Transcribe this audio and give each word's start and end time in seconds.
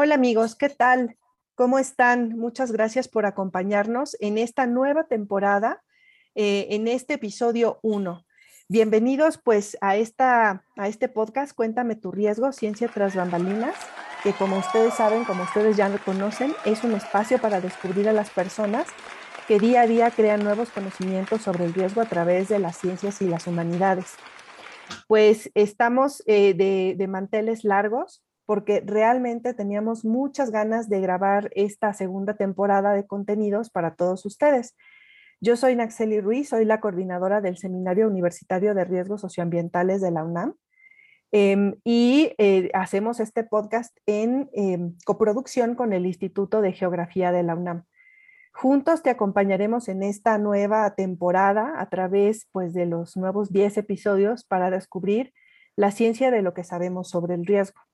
Hola 0.00 0.14
amigos, 0.14 0.54
¿qué 0.54 0.68
tal? 0.68 1.16
¿Cómo 1.56 1.80
están? 1.80 2.38
Muchas 2.38 2.70
gracias 2.70 3.08
por 3.08 3.26
acompañarnos 3.26 4.16
en 4.20 4.38
esta 4.38 4.64
nueva 4.64 5.08
temporada, 5.08 5.82
eh, 6.36 6.68
en 6.70 6.86
este 6.86 7.14
episodio 7.14 7.80
1. 7.82 8.24
Bienvenidos 8.68 9.38
pues 9.38 9.76
a, 9.80 9.96
esta, 9.96 10.64
a 10.76 10.86
este 10.86 11.08
podcast 11.08 11.52
Cuéntame 11.52 11.96
tu 11.96 12.12
riesgo, 12.12 12.52
Ciencia 12.52 12.86
tras 12.86 13.16
bambalinas, 13.16 13.74
que 14.22 14.32
como 14.34 14.58
ustedes 14.58 14.94
saben, 14.94 15.24
como 15.24 15.42
ustedes 15.42 15.76
ya 15.76 15.88
lo 15.88 15.98
conocen, 16.04 16.54
es 16.64 16.84
un 16.84 16.92
espacio 16.92 17.40
para 17.40 17.60
descubrir 17.60 18.08
a 18.08 18.12
las 18.12 18.30
personas 18.30 18.86
que 19.48 19.58
día 19.58 19.80
a 19.80 19.88
día 19.88 20.12
crean 20.12 20.44
nuevos 20.44 20.70
conocimientos 20.70 21.42
sobre 21.42 21.64
el 21.64 21.74
riesgo 21.74 22.02
a 22.02 22.08
través 22.08 22.48
de 22.48 22.60
las 22.60 22.78
ciencias 22.78 23.20
y 23.20 23.26
las 23.26 23.48
humanidades. 23.48 24.14
Pues 25.08 25.50
estamos 25.54 26.22
eh, 26.26 26.54
de, 26.54 26.94
de 26.96 27.08
manteles 27.08 27.64
largos 27.64 28.22
porque 28.48 28.82
realmente 28.82 29.52
teníamos 29.52 30.06
muchas 30.06 30.50
ganas 30.50 30.88
de 30.88 31.02
grabar 31.02 31.50
esta 31.54 31.92
segunda 31.92 32.32
temporada 32.32 32.94
de 32.94 33.06
contenidos 33.06 33.68
para 33.68 33.94
todos 33.94 34.24
ustedes. 34.24 34.74
Yo 35.38 35.54
soy 35.54 35.76
Naxeli 35.76 36.22
Ruiz, 36.22 36.48
soy 36.48 36.64
la 36.64 36.80
coordinadora 36.80 37.42
del 37.42 37.58
Seminario 37.58 38.08
Universitario 38.08 38.74
de 38.74 38.86
Riesgos 38.86 39.20
Socioambientales 39.20 40.00
de 40.00 40.12
la 40.12 40.24
UNAM 40.24 40.54
em, 41.30 41.74
y 41.84 42.32
eh, 42.38 42.70
hacemos 42.72 43.20
este 43.20 43.44
podcast 43.44 43.94
en 44.06 44.48
em, 44.54 44.94
coproducción 45.04 45.74
con 45.74 45.92
el 45.92 46.06
Instituto 46.06 46.62
de 46.62 46.72
Geografía 46.72 47.32
de 47.32 47.42
la 47.42 47.54
UNAM. 47.54 47.84
Juntos 48.54 49.02
te 49.02 49.10
acompañaremos 49.10 49.90
en 49.90 50.02
esta 50.02 50.38
nueva 50.38 50.94
temporada 50.94 51.74
a 51.78 51.90
través 51.90 52.48
pues, 52.52 52.72
de 52.72 52.86
los 52.86 53.14
nuevos 53.14 53.52
10 53.52 53.76
episodios 53.76 54.44
para 54.44 54.70
descubrir 54.70 55.34
la 55.76 55.90
ciencia 55.90 56.30
de 56.30 56.40
lo 56.40 56.54
que 56.54 56.64
sabemos 56.64 57.10
sobre 57.10 57.34
el 57.34 57.44
riesgo. 57.44 57.87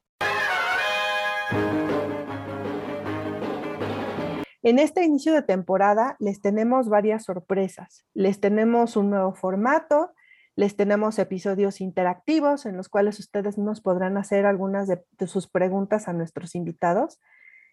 En 4.65 4.79
este 4.79 5.05
inicio 5.05 5.35
de 5.35 5.43
temporada 5.43 6.17
les 6.21 6.41
tenemos 6.41 6.89
varias 6.89 7.25
sorpresas. 7.25 8.07
Les 8.15 8.41
tenemos 8.41 8.97
un 8.97 9.11
nuevo 9.11 9.35
formato, 9.35 10.15
les 10.57 10.75
tenemos 10.75 11.19
episodios 11.19 11.83
interactivos 11.83 12.65
en 12.65 12.79
los 12.79 12.89
cuales 12.89 13.19
ustedes 13.19 13.59
nos 13.59 13.83
podrán 13.83 14.17
hacer 14.17 14.47
algunas 14.47 14.89
de, 14.89 15.05
sus 15.27 15.49
preguntas 15.49 16.09
a 16.09 16.15
nuestros 16.15 16.55
invitados. 16.55 17.21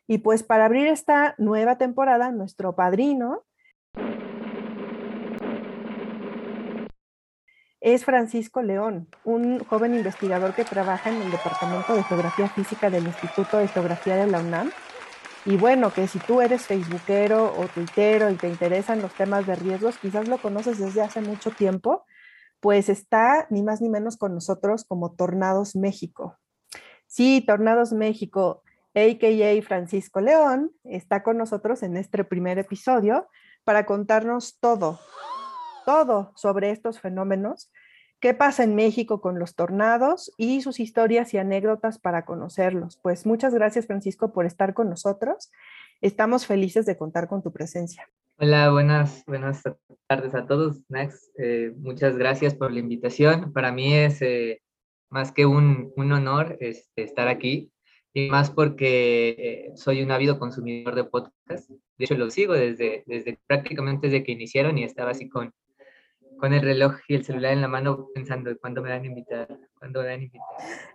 Y 0.06 0.18
pues 0.18 0.44
para 0.44 0.66
abrir 0.66 0.88
esta 0.88 1.34
nueva 1.38 1.78
temporada, 1.78 2.30
nuestro 2.34 2.76
padrino 2.76 3.46
es 7.80 8.04
Francisco 8.04 8.62
León, 8.62 9.08
un 9.24 9.60
joven 9.64 9.96
investigador 9.96 10.54
que 10.54 10.66
trabaja 10.66 11.10
en 11.10 11.22
el 11.22 11.32
Departamento 11.32 11.96
de 11.96 12.04
Geografía 12.04 12.50
Física 12.50 12.90
del 12.90 13.06
Instituto 13.06 13.60
de 13.60 13.70
Geografía 13.70 14.18
de 14.18 14.28
la 14.28 14.42
UNAM 14.42 14.72
y 15.46 15.58
bueno, 15.58 15.92
que 15.92 16.08
si 16.08 16.20
tú 16.20 16.42
eres 16.42 16.68
facebookero 16.68 17.54
o 17.58 17.68
tuitero 17.68 18.30
y 18.30 18.36
te 18.36 18.48
interesan 18.48 19.02
los 19.02 19.14
temas 19.14 19.48
de 19.48 19.56
riesgos, 19.56 19.98
quizás 19.98 20.28
lo 20.28 20.38
conoces 20.38 20.78
desde 20.78 21.02
hace 21.02 21.22
mucho 21.22 21.50
tiempo, 21.50 22.06
pues 22.60 22.90
está 22.90 23.48
ni 23.50 23.64
más 23.64 23.82
ni 23.82 23.90
menos 23.90 24.18
con 24.18 24.36
nosotros 24.36 24.86
como 24.86 25.14
Tornados 25.14 25.76
México. 25.76 26.38
Sí, 27.08 27.44
Tornados 27.46 27.92
México, 27.92 28.62
a.k.a. 28.94 29.62
Francisco 29.64 30.22
León, 30.22 30.72
está 30.84 31.24
con 31.24 31.38
nosotros 31.38 31.82
en 31.82 31.98
este 31.98 32.24
primer 32.24 32.60
episodio 32.60 33.28
para 33.64 33.86
contarnos 33.88 34.60
todo, 34.60 35.00
todo 35.86 36.34
sobre 36.36 36.70
estos 36.70 37.00
fenómenos 37.00 37.72
qué 38.22 38.34
pasa 38.36 38.64
en 38.64 38.76
México 38.76 39.20
con 39.20 39.40
los 39.40 39.56
tornados 39.56 40.32
y 40.38 40.62
sus 40.62 40.80
historias 40.80 41.34
y 41.34 41.40
anécdotas 41.40 42.00
para 42.00 42.24
conocerlos. 42.24 42.98
Pues 43.02 43.26
muchas 43.26 43.54
gracias, 43.54 43.88
Francisco, 43.88 44.32
por 44.32 44.46
estar 44.46 44.74
con 44.74 44.90
nosotros. 44.90 45.52
Estamos 46.02 46.46
felices 46.46 46.86
de 46.86 46.98
contar 46.98 47.28
con 47.28 47.42
tu 47.42 47.52
presencia. 47.52 48.08
Hola, 48.38 48.72
buenas, 48.72 49.24
buenas 49.26 49.64
tardes 50.08 50.34
a 50.36 50.46
todos, 50.46 50.82
Max. 50.88 51.32
Eh, 51.38 51.74
muchas 51.78 52.16
gracias 52.16 52.54
por 52.56 52.72
la 52.72 52.80
invitación. 52.80 53.52
Para 53.54 53.72
mí 53.72 53.94
es 53.94 54.22
eh, 54.22 54.62
más 55.10 55.32
que 55.32 55.46
un, 55.46 55.92
un 55.96 56.12
honor 56.12 56.58
este, 56.60 57.04
estar 57.04 57.28
aquí 57.28 57.72
y 58.14 58.30
más 58.30 58.52
porque 58.52 59.30
eh, 59.30 59.72
soy 59.76 60.04
un 60.04 60.12
ávido 60.12 60.38
consumidor 60.38 60.96
de 60.96 61.06
podcast. 61.06 61.70
De 61.70 62.06
hecho, 62.06 62.16
lo 62.16 62.30
sigo 62.30 62.54
desde, 62.54 63.04
desde 63.08 63.40
prácticamente 63.48 64.08
desde 64.08 64.24
que 64.24 64.32
iniciaron 64.32 64.78
y 64.78 64.84
estaba 64.84 65.12
así 65.12 65.30
con, 65.30 65.54
con 66.42 66.54
el 66.54 66.62
reloj 66.62 66.96
y 67.08 67.16
el 67.16 67.24
celular 67.24 67.54
en 67.54 67.62
la 67.62 67.68
mano 67.68 68.08
pensando 68.14 68.52
cuándo 68.60 68.82
me 68.82 68.90
van 68.90 69.04
a 69.04 69.06
invitar, 69.06 69.48
cuándo 69.78 70.02
me 70.02 70.08
van 70.08 70.20
a 70.20 70.24
invitar. 70.24 70.42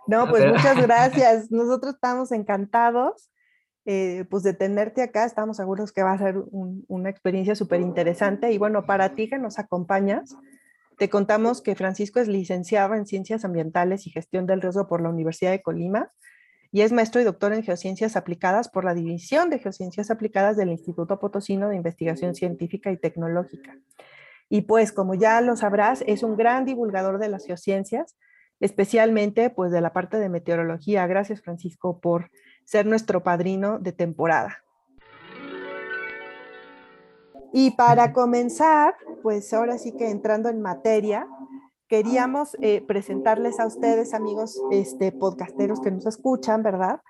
No, 0.05 0.27
pues 0.27 0.45
muchas 0.45 0.75
gracias. 0.83 1.51
Nosotros 1.51 1.95
estamos 1.95 2.31
encantados 2.33 3.31
eh, 3.85 4.25
pues 4.29 4.43
de 4.43 4.53
tenerte 4.53 5.01
acá. 5.01 5.23
Estamos 5.23 5.57
seguros 5.57 5.93
que 5.93 6.03
va 6.03 6.11
a 6.11 6.17
ser 6.17 6.35
una 6.51 7.09
experiencia 7.09 7.55
súper 7.55 7.79
interesante. 7.79 8.51
Y 8.51 8.57
bueno, 8.57 8.85
para 8.85 9.15
ti 9.15 9.29
que 9.29 9.37
nos 9.37 9.57
acompañas, 9.57 10.35
te 10.97 11.09
contamos 11.09 11.61
que 11.61 11.75
Francisco 11.75 12.19
es 12.19 12.27
licenciado 12.27 12.93
en 12.95 13.07
Ciencias 13.07 13.45
Ambientales 13.45 14.05
y 14.05 14.11
Gestión 14.11 14.45
del 14.45 14.61
Riesgo 14.61 14.87
por 14.87 15.01
la 15.01 15.09
Universidad 15.09 15.51
de 15.51 15.61
Colima 15.61 16.11
y 16.71 16.81
es 16.81 16.91
maestro 16.91 17.21
y 17.21 17.23
doctor 17.23 17.53
en 17.53 17.63
Geociencias 17.63 18.17
Aplicadas 18.17 18.67
por 18.67 18.83
la 18.83 18.93
División 18.93 19.49
de 19.49 19.59
Geociencias 19.59 20.11
Aplicadas 20.11 20.57
del 20.57 20.69
Instituto 20.69 21.17
Potosino 21.19 21.69
de 21.69 21.77
Investigación 21.77 22.35
Científica 22.35 22.91
y 22.91 22.97
Tecnológica. 22.97 23.77
Y 24.49 24.61
pues, 24.61 24.91
como 24.91 25.13
ya 25.13 25.41
lo 25.41 25.55
sabrás, 25.55 26.03
es 26.07 26.23
un 26.23 26.37
gran 26.37 26.65
divulgador 26.65 27.19
de 27.19 27.29
las 27.29 27.45
geociencias, 27.45 28.15
especialmente 28.59 29.49
pues 29.49 29.71
de 29.71 29.81
la 29.81 29.93
parte 29.93 30.17
de 30.17 30.29
meteorología. 30.29 31.05
Gracias, 31.07 31.41
Francisco, 31.41 31.99
por 31.99 32.31
ser 32.65 32.85
nuestro 32.85 33.23
padrino 33.23 33.79
de 33.79 33.91
temporada. 33.91 34.63
Y 37.53 37.71
para 37.71 38.13
comenzar, 38.13 38.95
pues 39.23 39.53
ahora 39.53 39.77
sí 39.77 39.93
que 39.93 40.09
entrando 40.09 40.49
en 40.49 40.61
materia, 40.61 41.27
queríamos 41.87 42.57
eh, 42.61 42.83
presentarles 42.85 43.59
a 43.59 43.65
ustedes, 43.65 44.13
amigos 44.13 44.61
este, 44.71 45.11
podcasteros 45.11 45.79
que 45.79 45.91
nos 45.91 46.05
escuchan, 46.05 46.61
¿verdad? 46.61 47.01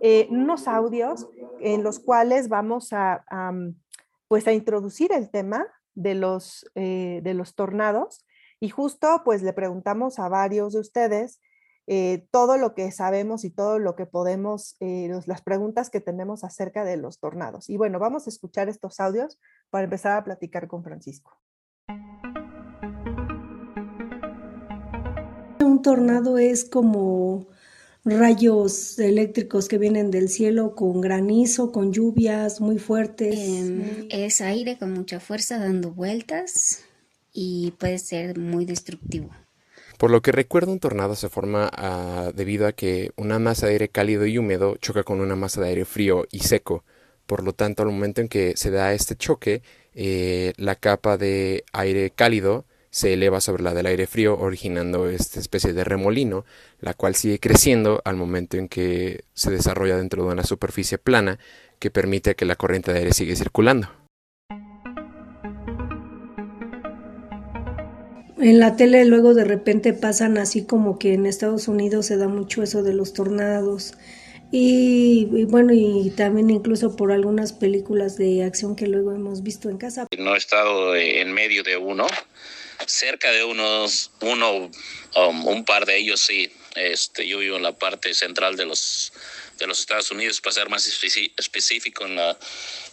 Eh, 0.00 0.26
unos 0.30 0.66
audios 0.68 1.28
en 1.60 1.82
los 1.82 2.00
cuales 2.00 2.48
vamos 2.48 2.92
a, 2.92 3.24
pues 4.28 4.46
a 4.46 4.52
introducir 4.52 5.12
el 5.12 5.30
tema 5.30 5.66
de 5.94 6.14
los, 6.14 6.70
eh, 6.74 7.20
de 7.22 7.34
los 7.34 7.54
tornados 7.54 8.24
y 8.60 8.68
justo 8.68 9.22
pues 9.24 9.42
le 9.42 9.52
preguntamos 9.52 10.18
a 10.18 10.28
varios 10.28 10.72
de 10.72 10.80
ustedes 10.80 11.40
eh, 11.86 12.26
todo 12.30 12.56
lo 12.56 12.74
que 12.74 12.90
sabemos 12.92 13.44
y 13.44 13.50
todo 13.50 13.78
lo 13.78 13.94
que 13.94 14.06
podemos, 14.06 14.76
eh, 14.80 15.10
las 15.26 15.42
preguntas 15.42 15.90
que 15.90 16.00
tenemos 16.00 16.42
acerca 16.42 16.82
de 16.82 16.96
los 16.96 17.20
tornados. 17.20 17.68
Y 17.68 17.76
bueno, 17.76 17.98
vamos 17.98 18.26
a 18.26 18.30
escuchar 18.30 18.70
estos 18.70 19.00
audios 19.00 19.38
para 19.68 19.84
empezar 19.84 20.16
a 20.16 20.24
platicar 20.24 20.66
con 20.66 20.82
Francisco. 20.82 21.38
Un 25.60 25.82
tornado 25.82 26.38
es 26.38 26.64
como 26.64 27.48
rayos 28.04 28.98
eléctricos 28.98 29.68
que 29.68 29.78
vienen 29.78 30.10
del 30.10 30.28
cielo 30.28 30.74
con 30.74 31.00
granizo, 31.00 31.72
con 31.72 31.92
lluvias 31.92 32.60
muy 32.60 32.78
fuertes. 32.78 33.34
Em, 33.36 34.06
es 34.10 34.40
aire 34.40 34.78
con 34.78 34.92
mucha 34.92 35.20
fuerza 35.20 35.58
dando 35.58 35.90
vueltas 35.90 36.84
y 37.32 37.72
puede 37.78 37.98
ser 37.98 38.38
muy 38.38 38.64
destructivo. 38.64 39.30
Por 39.98 40.10
lo 40.10 40.22
que 40.22 40.32
recuerdo, 40.32 40.72
un 40.72 40.80
tornado 40.80 41.14
se 41.14 41.28
forma 41.28 41.70
ah, 41.72 42.32
debido 42.34 42.66
a 42.66 42.72
que 42.72 43.12
una 43.16 43.38
masa 43.38 43.66
de 43.66 43.72
aire 43.72 43.88
cálido 43.88 44.26
y 44.26 44.38
húmedo 44.38 44.76
choca 44.76 45.02
con 45.02 45.20
una 45.20 45.36
masa 45.36 45.60
de 45.60 45.68
aire 45.68 45.84
frío 45.84 46.26
y 46.30 46.40
seco. 46.40 46.84
Por 47.26 47.42
lo 47.42 47.54
tanto, 47.54 47.82
al 47.82 47.88
momento 47.88 48.20
en 48.20 48.28
que 48.28 48.56
se 48.56 48.70
da 48.70 48.92
este 48.92 49.16
choque, 49.16 49.62
eh, 49.94 50.52
la 50.56 50.74
capa 50.74 51.16
de 51.16 51.64
aire 51.72 52.10
cálido 52.10 52.66
se 52.94 53.12
eleva 53.12 53.40
sobre 53.40 53.64
la 53.64 53.74
del 53.74 53.86
aire 53.86 54.06
frío, 54.06 54.38
originando 54.38 55.08
esta 55.08 55.40
especie 55.40 55.72
de 55.72 55.82
remolino, 55.82 56.44
la 56.78 56.94
cual 56.94 57.16
sigue 57.16 57.40
creciendo 57.40 58.00
al 58.04 58.14
momento 58.14 58.56
en 58.56 58.68
que 58.68 59.24
se 59.34 59.50
desarrolla 59.50 59.96
dentro 59.96 60.24
de 60.24 60.32
una 60.32 60.44
superficie 60.44 60.96
plana 60.96 61.40
que 61.80 61.90
permite 61.90 62.36
que 62.36 62.44
la 62.44 62.54
corriente 62.54 62.92
de 62.92 63.00
aire 63.00 63.12
siga 63.12 63.34
circulando. 63.34 63.88
en 68.40 68.60
la 68.60 68.76
tele 68.76 69.04
luego 69.06 69.34
de 69.34 69.44
repente 69.44 69.92
pasan 69.92 70.38
así 70.38 70.64
como 70.64 70.98
que 70.98 71.14
en 71.14 71.26
Estados 71.26 71.66
Unidos 71.66 72.06
se 72.06 72.16
da 72.16 72.28
mucho 72.28 72.62
eso 72.62 72.84
de 72.84 72.94
los 72.94 73.12
tornados. 73.12 73.94
Y, 74.52 75.46
bueno, 75.46 75.72
y 75.72 76.12
también 76.16 76.48
incluso 76.50 76.94
por 76.94 77.10
algunas 77.10 77.52
películas 77.52 78.16
de 78.18 78.44
acción 78.44 78.76
que 78.76 78.86
luego 78.86 79.10
hemos 79.10 79.42
visto 79.42 79.68
en 79.68 79.78
casa. 79.78 80.06
No 80.16 80.34
he 80.34 80.38
estado 80.38 80.94
en 80.94 81.32
medio 81.32 81.64
de 81.64 81.76
uno, 81.76 82.06
cerca 82.86 83.30
de 83.32 83.44
unos, 83.44 84.10
uno, 84.20 84.70
um, 85.14 85.46
un 85.46 85.64
par 85.64 85.86
de 85.86 85.96
ellos 85.96 86.20
sí. 86.20 86.52
Este, 86.74 87.26
yo 87.26 87.38
vivo 87.38 87.56
en 87.56 87.62
la 87.62 87.78
parte 87.78 88.14
central 88.14 88.56
de 88.56 88.66
los, 88.66 89.12
de 89.58 89.66
los 89.66 89.78
Estados 89.78 90.10
Unidos, 90.10 90.40
para 90.40 90.54
ser 90.54 90.68
más 90.68 90.86
específico 90.86 92.04
en, 92.04 92.16
la, 92.16 92.36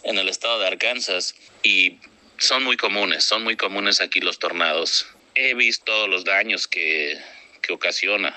en 0.04 0.18
el 0.18 0.28
estado 0.28 0.60
de 0.60 0.68
Arkansas. 0.68 1.34
Y 1.62 1.98
son 2.38 2.62
muy 2.62 2.76
comunes, 2.76 3.24
son 3.24 3.42
muy 3.42 3.56
comunes 3.56 4.00
aquí 4.00 4.20
los 4.20 4.38
tornados. 4.38 5.06
He 5.34 5.54
visto 5.54 6.06
los 6.06 6.24
daños 6.24 6.68
que, 6.68 7.18
que 7.60 7.72
ocasiona. 7.72 8.36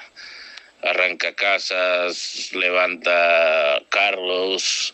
Arranca 0.82 1.34
casas, 1.34 2.52
levanta 2.54 3.82
carros, 3.90 4.94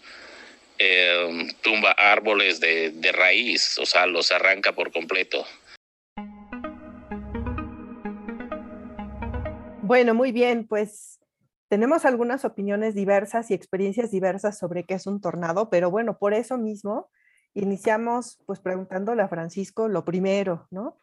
em, 0.78 1.50
tumba 1.62 1.92
árboles 1.92 2.60
de, 2.60 2.92
de 2.92 3.12
raíz, 3.12 3.78
o 3.78 3.86
sea, 3.86 4.06
los 4.06 4.32
arranca 4.32 4.74
por 4.74 4.92
completo. 4.92 5.46
Bueno, 9.92 10.14
muy 10.14 10.32
bien, 10.32 10.68
pues 10.70 11.20
tenemos 11.68 12.06
algunas 12.06 12.46
opiniones 12.46 12.96
diversas 12.96 13.52
y 13.52 13.54
experiencias 13.54 14.10
diversas 14.10 14.58
sobre 14.58 14.86
qué 14.86 14.94
es 14.94 15.06
un 15.06 15.20
tornado, 15.20 15.70
pero 15.70 15.92
bueno, 15.92 16.18
por 16.18 16.34
eso 16.34 16.58
mismo 16.58 17.10
iniciamos 17.56 18.42
pues 18.46 18.62
preguntándole 18.62 19.22
a 19.22 19.28
Francisco 19.28 19.90
lo 19.90 20.06
primero, 20.06 20.66
¿no? 20.72 20.98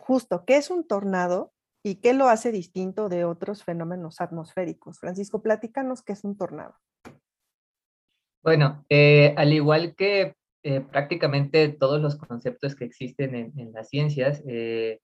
Justo, 0.00 0.44
¿qué 0.44 0.56
es 0.56 0.72
un 0.72 0.88
tornado 0.88 1.52
y 1.84 2.00
qué 2.00 2.14
lo 2.14 2.26
hace 2.26 2.50
distinto 2.50 3.08
de 3.08 3.24
otros 3.24 3.62
fenómenos 3.62 4.20
atmosféricos? 4.20 4.98
Francisco, 4.98 5.40
platícanos 5.40 6.02
qué 6.02 6.14
es 6.14 6.24
un 6.24 6.36
tornado. 6.36 6.74
Bueno, 8.42 8.84
eh, 8.88 9.34
al 9.36 9.52
igual 9.52 9.94
que 9.94 10.34
eh, 10.64 10.80
prácticamente 10.80 11.68
todos 11.68 12.02
los 12.02 12.16
conceptos 12.16 12.74
que 12.74 12.86
existen 12.86 13.36
en, 13.36 13.72
las 13.72 13.88
ciencias, 13.88 14.42
eh, 14.48 14.98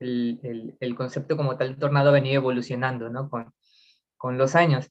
el, 0.00 0.94
concepto 0.96 1.36
como 1.36 1.56
tal 1.56 1.78
tornado 1.78 2.10
ha 2.10 2.12
venido 2.12 2.36
evolucionando 2.36 3.08
¿no? 3.08 3.28
con, 3.30 3.52
con 4.16 4.38
los 4.38 4.54
años. 4.54 4.90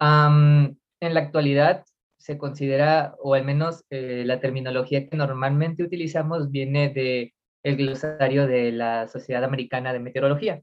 en 0.00 1.14
la 1.14 1.20
actualidad, 1.20 1.84
se 2.20 2.36
considera, 2.38 3.14
o 3.18 3.34
al 3.34 3.44
menos 3.44 3.84
eh, 3.90 4.24
la 4.26 4.40
terminología 4.40 5.08
que 5.08 5.16
normalmente 5.16 5.82
utilizamos 5.82 6.50
viene 6.50 6.90
de 6.90 7.34
el 7.62 7.76
glosario 7.76 8.46
de 8.46 8.72
la 8.72 9.08
Sociedad 9.08 9.44
Americana 9.44 9.92
de 9.92 10.00
Meteorología. 10.00 10.62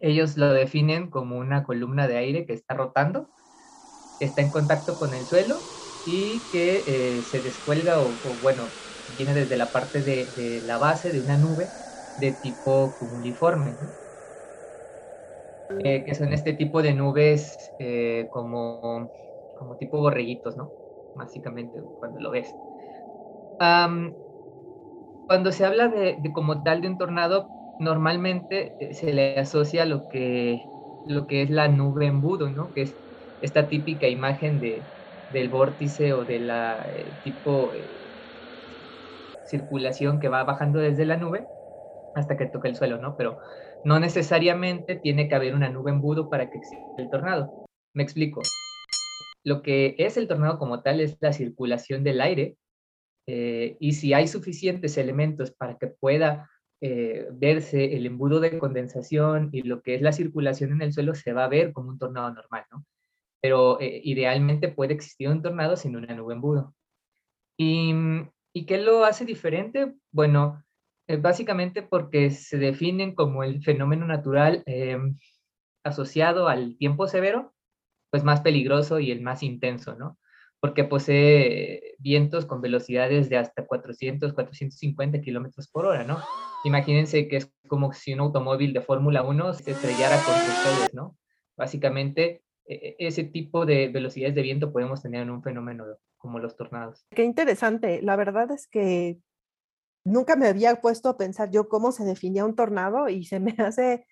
Ellos 0.00 0.36
lo 0.36 0.52
definen 0.52 1.10
como 1.10 1.38
una 1.38 1.62
columna 1.64 2.08
de 2.08 2.16
aire 2.16 2.46
que 2.46 2.52
está 2.52 2.74
rotando, 2.74 3.28
está 4.18 4.42
en 4.42 4.50
contacto 4.50 4.98
con 4.98 5.14
el 5.14 5.24
suelo 5.26 5.60
y 6.04 6.48
que 6.48 6.84
eh, 6.86 7.22
se 7.22 7.40
descuelga 7.40 8.00
o, 8.00 8.18
bueno, 8.40 8.68
viene 9.06 9.34
desde 9.34 9.56
la 9.56 9.72
parte 9.72 10.02
de, 10.02 10.62
la 10.64 10.78
base 10.78 11.12
de 11.12 11.20
una 11.20 11.36
nube 11.36 11.66
de 12.16 12.32
tipo 12.32 12.96
cumuliforme, 12.96 13.78
eh, 15.78 16.04
que 16.04 16.14
son 16.14 16.32
este 16.32 16.52
tipo 16.54 16.82
de 16.82 16.94
nubes 16.94 17.56
como 18.30 19.10
como 19.54 19.76
tipo 19.76 19.98
borreguitos, 20.00 20.56
¿no? 20.56 20.74
Básicamente, 21.14 21.82
cuando 21.98 22.18
lo 22.20 22.30
ves. 22.30 22.56
cuando 25.26 25.52
se 25.52 25.64
habla 25.64 25.88
de, 25.88 26.20
como 26.32 26.62
tal 26.62 26.80
de 26.82 26.88
un 26.88 26.98
tornado, 26.98 27.52
normalmente 27.78 28.74
eh, 28.78 28.94
se 28.94 29.12
le 29.12 29.38
asocia 29.38 29.84
lo 29.86 30.06
que, 30.08 30.70
lo 31.04 31.26
que 31.26 31.42
es 31.42 31.50
la 31.50 31.68
nube 31.68 32.06
embudo, 32.06 32.50
¿no? 32.50 32.72
Que 32.72 32.82
es 32.82 32.98
esta 33.40 33.68
típica 33.68 34.08
imagen 34.08 34.60
de, 34.60 34.88
del 35.28 35.48
vórtice 35.48 36.12
o 36.14 36.24
de 36.24 36.40
la 36.40 36.84
eh, 36.92 37.16
tipo 37.22 37.74
eh, 37.74 38.12
circulación 39.42 40.18
que 40.20 40.28
va 40.28 40.44
bajando 40.44 40.78
desde 40.78 41.04
la 41.06 41.16
nube 41.18 41.48
hasta 42.14 42.36
que 42.36 42.46
toca 42.46 42.68
el 42.68 42.76
suelo, 42.76 42.98
¿no? 42.98 43.16
Pero 43.16 43.38
no 43.84 43.98
necesariamente 44.00 44.96
tiene 44.96 45.28
que 45.28 45.34
haber 45.34 45.54
una 45.54 45.68
nube 45.68 45.90
embudo 45.90 46.28
para 46.28 46.50
que 46.50 46.58
exista 46.58 46.84
el 46.98 47.10
tornado. 47.10 47.66
Me 47.94 48.02
explico 48.02 48.42
lo 49.44 49.62
que 49.62 49.94
es 49.98 50.16
el 50.16 50.28
tornado 50.28 50.58
como 50.58 50.82
tal 50.82 51.00
es 51.00 51.16
la 51.20 51.32
circulación 51.32 52.04
del 52.04 52.20
aire 52.20 52.56
eh, 53.26 53.76
y 53.80 53.92
si 53.92 54.12
hay 54.12 54.26
suficientes 54.26 54.98
elementos 54.98 55.50
para 55.50 55.78
que 55.78 55.86
pueda 55.86 56.50
eh, 56.82 57.28
verse 57.32 57.96
el 57.96 58.06
embudo 58.06 58.40
de 58.40 58.58
condensación 58.58 59.50
y 59.52 59.62
lo 59.62 59.82
que 59.82 59.94
es 59.94 60.02
la 60.02 60.12
circulación 60.12 60.72
en 60.72 60.82
el 60.82 60.92
suelo 60.92 61.14
se 61.14 61.32
va 61.32 61.44
a 61.44 61.48
ver 61.48 61.72
como 61.72 61.90
un 61.90 61.98
tornado 61.98 62.32
normal, 62.32 62.64
¿no? 62.70 62.84
Pero 63.42 63.80
eh, 63.80 64.00
idealmente 64.04 64.68
puede 64.68 64.94
existir 64.94 65.28
un 65.28 65.42
tornado 65.42 65.76
sin 65.76 65.96
una 65.96 66.14
nube 66.14 66.34
embudo. 66.34 66.74
¿Y, 67.58 67.94
¿Y 68.54 68.66
qué 68.66 68.78
lo 68.78 69.04
hace 69.04 69.24
diferente? 69.24 69.94
Bueno, 70.10 70.62
básicamente 71.18 71.82
porque 71.82 72.30
se 72.30 72.58
definen 72.58 73.14
como 73.14 73.42
el 73.42 73.62
fenómeno 73.62 74.06
natural 74.06 74.64
asociado 75.82 76.48
al 76.48 76.76
tiempo 76.76 77.06
severo 77.06 77.54
pues 78.10 78.24
más 78.24 78.40
peligroso 78.40 78.98
y 78.98 79.10
el 79.10 79.22
más 79.22 79.42
intenso, 79.42 79.94
¿no? 79.94 80.18
Porque 80.60 80.84
posee 80.84 81.94
vientos 81.98 82.44
con 82.44 82.60
velocidades 82.60 83.30
de 83.30 83.38
hasta 83.38 83.64
400, 83.64 84.34
450 84.34 85.20
kilómetros 85.20 85.68
por 85.68 85.86
hora, 85.86 86.04
¿no? 86.04 86.18
Imagínense 86.64 87.28
que 87.28 87.36
es 87.36 87.52
como 87.66 87.92
si 87.92 88.12
un 88.12 88.20
automóvil 88.20 88.72
de 88.72 88.82
Fórmula 88.82 89.22
1 89.22 89.54
se 89.54 89.70
estrellara 89.70 90.16
contra 90.16 90.42
ustedes, 90.42 90.94
¿no? 90.94 91.16
Básicamente, 91.56 92.42
e, 92.66 92.96
e, 92.98 93.06
ese 93.06 93.24
tipo 93.24 93.64
de 93.64 93.88
velocidades 93.88 94.34
de 94.34 94.42
viento 94.42 94.72
podemos 94.72 95.00
tener 95.00 95.22
en 95.22 95.30
un 95.30 95.42
fenómeno 95.42 95.84
como 96.18 96.38
los 96.38 96.56
tornados. 96.56 97.06
Qué 97.14 97.24
interesante. 97.24 98.02
La 98.02 98.16
verdad 98.16 98.50
es 98.50 98.66
que 98.66 99.18
nunca 100.04 100.36
me 100.36 100.48
había 100.48 100.80
puesto 100.80 101.08
a 101.08 101.16
pensar 101.16 101.50
yo 101.50 101.68
cómo 101.68 101.92
se 101.92 102.04
definía 102.04 102.44
un 102.44 102.56
tornado 102.56 103.08
y 103.08 103.24
se 103.24 103.40
me 103.40 103.54
hace 103.58 104.06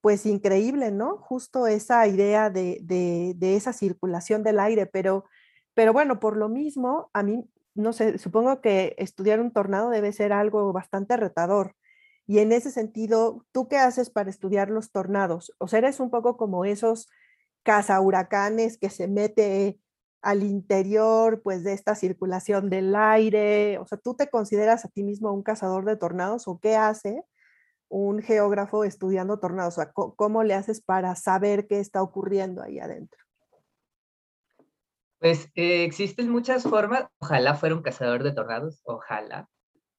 pues 0.00 0.26
increíble, 0.26 0.90
¿no? 0.90 1.16
Justo 1.16 1.66
esa 1.66 2.06
idea 2.06 2.50
de, 2.50 2.78
de, 2.82 3.56
esa 3.56 3.72
circulación 3.72 4.42
del 4.42 4.60
aire, 4.60 4.84
pero, 4.86 5.24
pero 5.72 5.94
bueno, 5.94 6.20
por 6.20 6.36
lo 6.36 6.50
mismo, 6.50 7.10
a 7.14 7.22
mí, 7.22 7.42
no 7.74 7.94
sé, 7.94 8.18
supongo 8.18 8.60
que 8.60 8.94
estudiar 8.98 9.40
un 9.40 9.50
tornado 9.50 9.88
debe 9.88 10.12
ser 10.12 10.34
algo 10.34 10.72
bastante 10.74 11.16
retador. 11.16 11.74
Y 12.26 12.40
en 12.40 12.52
ese 12.52 12.70
sentido, 12.70 13.46
¿tú 13.52 13.66
qué 13.68 13.78
haces 13.78 14.10
para 14.10 14.28
estudiar 14.28 14.68
los 14.68 14.92
tornados? 14.92 15.54
O 15.58 15.68
sea, 15.68 15.78
eres 15.78 16.00
un 16.00 16.10
poco 16.10 16.36
como 16.36 16.66
esos 16.66 17.08
huracanes 18.02 18.78
que 18.78 18.90
se 18.90 19.08
mete 19.08 19.80
al 20.24 20.42
interior, 20.42 21.42
pues, 21.42 21.64
de 21.64 21.74
esta 21.74 21.94
circulación 21.94 22.70
del 22.70 22.96
aire. 22.96 23.78
O 23.78 23.86
sea, 23.86 23.98
¿tú 23.98 24.16
te 24.16 24.28
consideras 24.28 24.84
a 24.84 24.88
ti 24.88 25.04
mismo 25.04 25.32
un 25.32 25.42
cazador 25.42 25.84
de 25.84 25.96
tornados 25.96 26.48
o 26.48 26.58
qué 26.58 26.76
hace 26.76 27.22
un 27.88 28.22
geógrafo 28.22 28.84
estudiando 28.84 29.38
tornados? 29.38 29.74
O 29.78 29.82
sea, 29.82 29.92
¿cómo 29.92 30.42
le 30.42 30.54
haces 30.54 30.80
para 30.80 31.14
saber 31.14 31.66
qué 31.66 31.78
está 31.78 32.02
ocurriendo 32.02 32.62
ahí 32.62 32.78
adentro? 32.78 33.20
Pues 35.18 35.50
eh, 35.54 35.84
existen 35.84 36.30
muchas 36.30 36.62
formas. 36.62 37.04
Ojalá 37.18 37.54
fuera 37.54 37.74
un 37.74 37.82
cazador 37.82 38.22
de 38.22 38.32
tornados, 38.32 38.80
ojalá. 38.84 39.46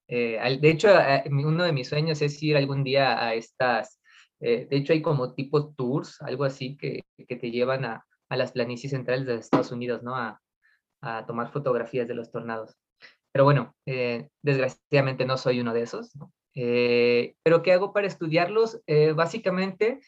Eh, 0.08 0.39
de 0.60 0.70
hecho, 0.70 0.89
eh, 0.89 1.24
uno 1.29 1.63
de 1.63 1.72
mis 1.72 1.88
sueños 1.88 2.22
es 2.24 2.41
ir 2.41 2.58
algún 2.58 2.84
día 2.84 3.24
a 3.24 3.36
estas, 3.36 4.01
de 4.39 4.67
hecho 4.70 4.94
hay 4.94 5.01
como 5.01 5.34
tipo 5.34 5.74
tours, 5.74 6.22
algo 6.22 6.44
así, 6.44 6.77
que, 6.77 7.05
que 7.27 7.36
te 7.36 7.50
llevan 7.50 7.86
a, 7.86 8.05
a, 8.29 8.38
las 8.38 8.51
planicies 8.51 8.91
centrales 8.91 9.25
de 9.25 9.36
Estados 9.36 9.72
Unidos, 9.72 10.03
¿no? 10.03 10.15
A, 10.15 10.41
tomar 11.27 11.51
fotografías 11.51 12.08
de 12.08 12.15
los 12.15 12.32
tornados. 12.32 12.75
Pero 13.32 13.44
bueno, 13.44 13.75
desgraciadamente 14.41 15.25
no 15.25 15.38
soy 15.38 15.60
uno 15.60 15.72
de 15.72 15.84
esos. 15.84 16.12
Eh, 16.55 17.36
pero 17.44 17.62
¿qué 17.62 17.74
hago 17.74 17.94
para 17.94 18.08
estudiarlos? 18.08 18.82
Eh, 18.88 19.12
básicamente, 19.12 20.00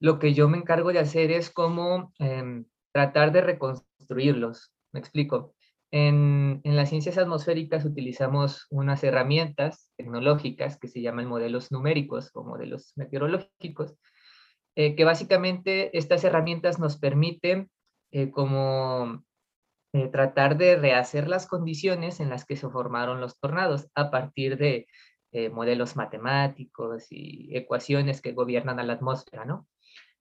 lo 0.00 0.18
que 0.18 0.32
yo 0.32 0.48
me 0.48 0.58
encargo 0.58 0.92
de 0.92 1.00
hacer 1.00 1.32
es 1.32 1.50
como 1.50 2.12
em, 2.18 2.64
tratar 2.92 3.32
de 3.32 3.40
reconstruirlos. 3.42 4.72
Me 4.92 5.00
explico. 5.00 5.54
En, 5.90 6.60
en, 6.64 6.76
las 6.76 6.90
ciencias 6.90 7.18
atmosféricas 7.18 7.84
utilizamos 7.84 8.66
unas 8.70 9.02
herramientas 9.04 9.90
tecnológicas 9.96 10.78
que 10.78 10.86
se 10.88 11.00
llaman 11.00 11.26
modelos 11.26 11.72
numéricos 11.72 12.30
o 12.34 12.44
modelos 12.44 12.92
meteorológicos, 12.96 13.96
eh, 14.78 14.94
que 14.94 15.04
básicamente 15.04 15.96
estas 15.98 16.24
herramientas 16.24 16.78
nos 16.78 16.96
permiten 16.96 17.70
como 18.32 19.22
tratar 20.10 20.56
de 20.56 20.76
rehacer 20.76 21.28
las 21.28 21.46
condiciones 21.46 22.20
en 22.20 22.30
las 22.30 22.46
que 22.46 22.56
se 22.56 22.70
formaron 22.70 23.20
los 23.20 23.38
tornados 23.38 23.88
a 23.94 24.10
partir 24.10 24.56
de 24.56 24.86
eh, 25.30 25.50
modelos 25.50 25.94
matemáticos 25.94 27.06
y 27.10 27.54
ecuaciones 27.54 28.22
que 28.22 28.32
gobiernan 28.32 28.80
a 28.80 28.82
la 28.82 28.94
atmósfera, 28.94 29.44
¿no? 29.44 29.68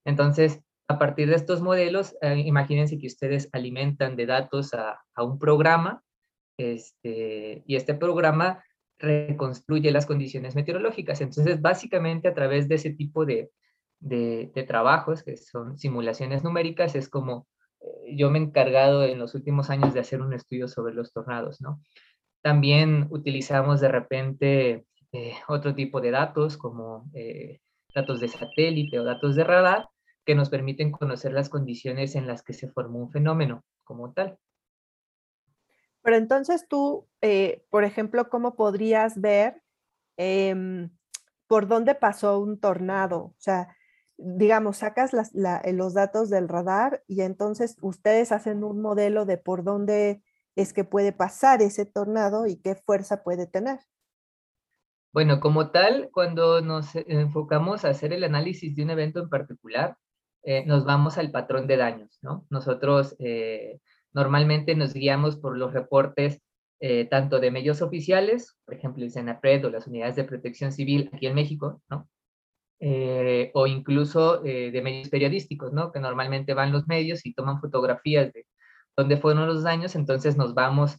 Entonces, 0.03 0.59
a 0.89 0.99
partir 0.99 1.29
de 1.29 1.35
estos 1.35 1.61
modelos, 1.61 2.17
eh, 2.21 2.39
imagínense 2.39 2.97
que 2.97 3.07
ustedes 3.07 3.47
alimentan 3.53 4.17
de 4.17 4.25
datos 4.25 4.73
a, 4.73 4.99
un 5.23 5.39
programa, 5.39 6.03
este, 6.57 7.63
y 7.65 7.77
este 7.77 7.93
programa 7.93 8.65
reconstruye 8.99 9.91
las 9.91 10.05
condiciones 10.05 10.55
meteorológicas. 10.55 11.21
Entonces, 11.21 11.61
básicamente 11.61 12.27
a 12.27 12.33
través 12.33 12.67
de 12.67 12.75
ese 12.75 12.89
tipo 12.89 13.25
de, 13.25 13.49
de, 13.99 14.65
trabajos, 14.67 15.23
que 15.23 15.37
son 15.37 15.77
simulaciones 15.77 16.43
numéricas, 16.43 16.95
es 16.95 17.09
como 17.09 17.47
eh, 17.81 18.15
yo 18.15 18.29
me 18.29 18.39
he 18.39 18.41
encargado 18.41 19.03
en 19.03 19.19
los 19.19 19.35
últimos 19.35 19.69
años 19.69 19.93
de 19.93 19.99
hacer 19.99 20.21
un 20.21 20.33
estudio 20.33 20.67
sobre 20.67 20.93
los 20.93 21.13
tornados, 21.13 21.61
¿no? 21.61 21.81
También 22.41 23.07
utilizamos 23.09 23.81
de 23.81 23.87
repente 23.89 24.85
eh, 25.11 25.33
otro 25.47 25.73
tipo 25.75 26.01
de 26.01 26.11
datos 26.11 26.57
como 26.57 27.09
eh, 27.13 27.59
datos 27.93 28.19
de 28.19 28.27
satélite 28.27 28.99
o 28.99 29.03
datos 29.03 29.35
de 29.35 29.43
radar 29.43 29.89
que 30.25 30.35
nos 30.35 30.49
permiten 30.49 30.91
conocer 30.91 31.31
las 31.31 31.49
condiciones 31.49 32.15
en 32.15 32.27
las 32.27 32.43
que 32.43 32.53
se 32.53 32.69
formó 32.69 32.99
un 32.99 33.11
fenómeno 33.11 33.63
como 33.83 34.13
tal. 34.13 34.37
Pero 36.01 36.17
entonces 36.17 36.67
tú, 36.69 37.07
por 37.69 37.83
ejemplo, 37.83 38.29
¿cómo 38.29 38.55
podrías 38.55 39.19
ver 39.19 39.61
em, 40.17 40.89
por 41.47 41.67
dónde 41.67 41.95
pasó 41.95 42.39
un 42.39 42.59
tornado? 42.59 43.19
O 43.19 43.35
sea, 43.37 43.76
digamos, 44.17 44.77
sacas 44.77 45.13
eh, 45.13 45.73
los 45.73 45.93
datos 45.93 46.29
del 46.29 46.49
radar 46.49 47.03
y 47.07 47.21
entonces 47.21 47.77
ustedes 47.81 48.31
hacen 48.31 48.63
un 48.63 48.81
modelo 48.81 49.25
de 49.25 49.37
por 49.37 49.63
dónde 49.63 50.21
es 50.55 50.73
que 50.73 50.83
puede 50.83 51.13
pasar 51.13 51.61
ese 51.61 51.85
tornado 51.85 52.47
y 52.47 52.57
qué 52.57 52.75
fuerza 52.75 53.23
puede 53.23 53.45
tener. 53.45 53.79
Bueno, 55.13 55.39
como 55.39 55.71
tal, 55.71 56.09
cuando 56.11 56.61
nos 56.61 56.95
enfocamos 56.95 57.85
a 57.85 57.89
hacer 57.89 58.11
el 58.11 58.23
análisis 58.23 58.75
de 58.75 58.83
un 58.83 58.89
evento 58.89 59.19
en 59.19 59.29
particular, 59.29 59.95
eh, 60.43 60.65
nos 60.65 60.85
vamos 60.85 61.17
al 61.17 61.31
patrón 61.31 61.67
de 61.67 61.77
daños, 61.77 62.19
¿no? 62.21 62.45
Nosotros 62.49 63.15
eh, 63.19 63.79
normalmente 64.13 64.75
nos 64.75 64.93
guiamos 64.93 65.37
por 65.37 65.57
los 65.57 65.73
reportes 65.73 66.41
tanto 67.09 67.39
de 67.39 67.49
medios 67.49 67.81
oficiales, 67.81 68.55
por 68.63 68.75
ejemplo, 68.75 69.03
el 69.03 69.09
SENAPRED 69.09 69.65
o 69.65 69.71
las 69.71 69.87
unidades 69.87 70.15
de 70.15 70.25
protección 70.25 70.71
civil 70.71 71.09
aquí 71.11 71.25
en 71.25 71.33
México, 71.33 71.81
¿no? 71.89 72.07
Eh, 72.79 73.49
o 73.55 73.65
incluso 73.65 74.45
eh, 74.45 74.69
de 74.69 74.81
medios 74.83 75.09
periodísticos, 75.09 75.73
¿no? 75.73 75.91
Que 75.91 75.99
normalmente 75.99 76.53
van 76.53 76.71
los 76.71 76.87
medios 76.87 77.25
y 77.25 77.33
toman 77.33 77.59
fotografías 77.59 78.31
de 78.33 78.45
dónde 78.95 79.17
fueron 79.17 79.47
los 79.47 79.63
daños, 79.63 79.95
entonces 79.95 80.37
nos 80.37 80.53
vamos, 80.53 80.97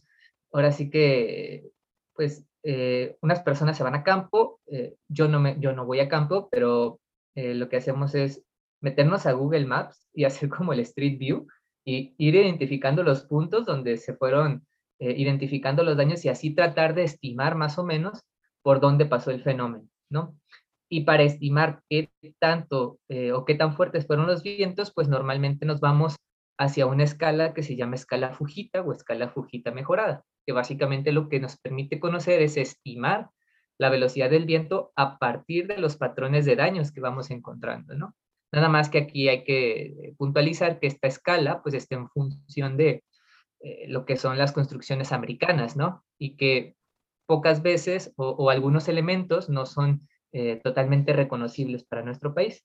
ahora 0.51 0.71
sí 0.73 0.89
que, 0.89 1.69
pues, 2.15 2.45
eh, 2.63 3.17
unas 3.21 3.41
personas 3.41 3.77
se 3.77 3.83
van 3.83 3.95
a 3.95 4.03
campo, 4.03 4.59
yo, 5.07 5.27
no 5.29 5.39
me, 5.39 5.57
yo 5.59 5.73
no 5.73 5.85
voy 5.85 5.99
a 6.01 6.09
campo, 6.09 6.49
pero 6.51 6.99
lo 7.35 7.69
que 7.69 7.77
hacemos 7.77 8.15
es 8.15 8.43
meternos 8.81 9.25
a 9.25 9.31
Google 9.33 9.65
Maps 9.65 10.07
y 10.13 10.23
hacer 10.25 10.49
como 10.49 10.73
el 10.73 10.81
Street 10.81 11.17
View 11.17 11.47
y 11.85 12.13
ir 12.17 12.35
identificando 12.35 13.03
los 13.03 13.23
puntos 13.23 13.65
donde 13.65 13.97
se 13.97 14.13
fueron 14.15 14.65
identificando 14.99 15.83
los 15.83 15.95
daños 15.95 16.25
y 16.25 16.29
así 16.29 16.53
tratar 16.53 16.93
de 16.93 17.03
estimar 17.03 17.55
más 17.55 17.77
o 17.77 17.85
menos 17.85 18.21
por 18.61 18.81
dónde 18.81 19.05
pasó 19.05 19.31
el 19.31 19.41
fenómeno, 19.43 19.87
¿no? 20.09 20.35
Y 20.89 21.01
para 21.01 21.23
estimar 21.23 21.81
qué 21.87 22.09
tanto 22.39 22.99
eh, 23.09 23.31
o 23.31 23.45
qué 23.45 23.55
tan 23.55 23.73
fuertes 23.73 24.07
fueron 24.07 24.27
los 24.27 24.41
vientos, 24.41 24.91
pues 24.91 25.07
normalmente 25.07 25.65
nos 25.65 25.79
vamos 25.79 26.15
hacia 26.57 26.87
una 26.87 27.03
escala 27.03 27.53
que 27.53 27.63
se 27.63 27.75
llama 27.75 27.95
escala 27.95 28.33
Fujita 28.33 28.81
o 28.81 28.91
escala 28.91 29.29
Fujita 29.29 29.71
mejorada, 29.71 30.25
que 30.45 30.51
básicamente 30.51 31.13
lo 31.13 31.29
que 31.29 31.39
nos 31.39 31.57
permite 31.57 31.99
conocer 31.99 32.41
es 32.41 32.57
estimar 32.57 33.29
la 33.77 33.89
velocidad 33.89 34.29
del 34.29 34.45
viento 34.45 34.91
a 34.95 35.17
partir 35.19 35.67
de 35.67 35.77
los 35.77 35.95
patrones 35.95 36.45
de 36.45 36.57
daños 36.57 36.91
que 36.91 36.99
vamos 36.99 37.31
encontrando, 37.31 37.95
¿no? 37.95 38.13
Nada 38.51 38.67
más 38.67 38.89
que 38.89 38.97
aquí 38.97 39.29
hay 39.29 39.43
que 39.43 40.13
puntualizar 40.17 40.79
que 40.79 40.87
esta 40.87 41.07
escala 41.07 41.61
pues 41.61 41.75
está 41.75 41.95
en 41.95 42.09
función 42.09 42.75
de 42.75 43.03
eh, 43.61 43.85
lo 43.87 44.05
que 44.05 44.17
son 44.17 44.37
las 44.37 44.51
construcciones 44.51 45.13
americanas, 45.13 45.77
¿no? 45.77 46.03
Y 46.17 46.35
que 46.35 46.75
pocas 47.25 47.61
veces 47.61 48.11
o 48.17 48.49
algunos 48.49 48.87
elementos 48.87 49.49
no 49.49 49.67
son 49.67 50.09
eh, 50.31 50.59
totalmente 50.63 51.13
reconocibles 51.13 51.83
para 51.83 52.03
nuestro 52.03 52.33
país. 52.33 52.63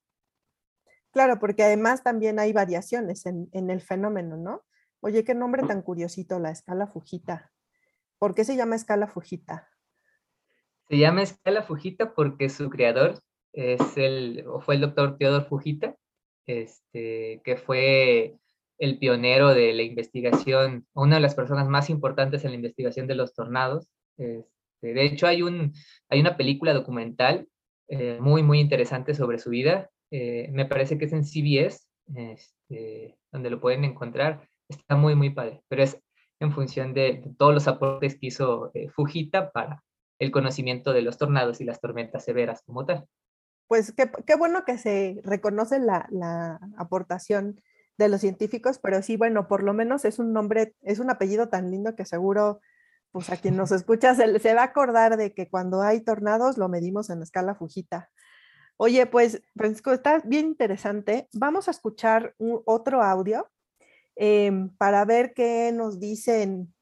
Claro, 1.14 1.38
porque 1.38 1.62
además 1.62 2.02
también 2.02 2.38
hay 2.38 2.52
variaciones 2.52 3.25
en, 3.25 3.49
el 3.52 3.80
fenómeno, 3.80 4.37
¿no? 4.37 4.62
Oye, 5.00 5.23
qué 5.25 5.35
nombre 5.35 5.62
tan 5.62 5.80
curiosito, 5.80 6.40
la 6.40 6.50
escala 6.50 6.88
Fujita. 6.88 7.52
¿Por 8.18 8.35
qué 8.35 8.44
se 8.44 8.56
llama 8.56 8.75
escala 8.75 9.06
Fujita? 9.06 9.68
Se 10.88 10.99
llama 10.99 11.23
escala 11.23 11.62
Fujita 11.62 12.14
porque 12.14 12.49
su 12.49 12.68
creador 12.68 13.21
es 13.52 13.97
el, 13.97 14.44
o 14.49 14.61
fue 14.61 14.75
el 14.75 14.80
doctor 14.80 15.16
Teodor 15.16 15.47
Fujita, 15.47 15.94
este, 16.47 17.40
que 17.44 17.56
fue 17.56 18.37
el 18.78 18.99
pionero 18.99 19.54
de 19.54 19.73
la 19.73 19.83
investigación, 19.83 20.87
una 20.94 21.14
de 21.14 21.23
las 21.23 21.35
personas 21.37 21.68
más 21.68 21.90
importantes 21.90 22.44
en 22.44 22.50
la 22.50 22.56
investigación 22.56 23.06
de 23.06 23.14
los 23.14 23.35
tornados. 23.35 23.88
Este, 24.18 24.49
de 24.83 25.04
hecho, 25.04 25.26
hay, 25.26 25.42
un, 25.42 25.73
hay 26.09 26.21
una 26.21 26.37
película 26.37 26.75
documental 26.75 27.49
eh, 27.88 28.19
muy, 28.21 28.43
muy 28.43 28.61
interesante 28.61 29.14
sobre 29.14 29.38
su 29.38 29.50
vida. 29.50 29.91
Eh, 30.11 30.49
me 30.53 30.67
parece 30.67 30.99
que 30.99 31.07
es 31.07 31.12
en 31.12 31.25
CBS, 31.25 31.87
este, 32.14 33.19
donde 33.33 33.50
lo 33.50 33.61
pueden 33.61 33.85
encontrar. 33.85 34.49
Está 34.69 34.97
muy, 34.97 35.14
muy 35.14 35.31
padre, 35.31 35.62
pero 35.69 35.83
es 35.83 35.99
en 36.41 36.53
función 36.53 36.95
de, 36.95 37.23
todos 37.38 37.55
los 37.55 37.69
aportes 37.69 38.19
que 38.19 38.26
hizo 38.26 38.71
eh, 38.75 38.88
Fujita 38.88 39.50
para 39.50 39.83
el 40.19 40.31
conocimiento 40.31 40.93
de 40.93 41.03
los 41.03 41.19
tornados 41.19 41.61
y 41.61 41.64
las 41.64 41.81
tormentas 41.81 42.25
severas 42.25 42.62
como 42.62 42.87
tal. 42.87 43.07
Pues 43.67 43.93
qué, 43.93 44.11
qué 44.26 44.37
bueno 44.37 44.64
que 44.64 44.79
se 44.79 45.21
reconoce 45.25 45.79
la, 45.79 46.07
la, 46.11 46.61
aportación 46.76 47.61
de 47.97 48.09
los 48.09 48.21
científicos, 48.21 48.79
pero 48.79 49.03
sí, 49.03 49.17
bueno, 49.17 49.49
por 49.49 49.62
lo 49.62 49.73
menos 49.73 50.05
es 50.05 50.19
un 50.19 50.33
nombre, 50.33 50.75
es 50.83 50.99
un 50.99 51.11
apellido 51.11 51.49
tan 51.49 51.71
lindo 51.71 51.95
que 51.95 52.05
seguro 52.05 52.61
pues 53.14 53.30
a 53.30 53.37
quien 53.37 53.56
nos 53.56 53.71
escucha 53.71 54.12
se, 54.16 54.54
va 54.54 54.62
a 54.62 54.64
acordar 54.64 55.16
de 55.16 55.33
que 55.33 55.49
cuando 55.49 55.83
hay 55.83 56.00
tornados 56.00 56.59
lo 56.59 56.68
medimos 56.68 57.11
en 57.11 57.23
escala 57.23 57.54
Fujita. 57.54 58.11
Oye, 58.76 59.06
pues 59.06 59.40
Francisco, 59.54 59.92
está 59.92 60.18
bien 60.25 60.47
interesante. 60.47 61.28
Vamos 61.33 61.68
a 61.68 61.71
escuchar 61.71 62.35
otro 62.64 63.04
audio 63.04 63.49
em, 64.16 64.68
para 64.78 65.04
ver 65.04 65.33
qué 65.33 65.71
nos 65.73 66.00
dicen 66.00 66.75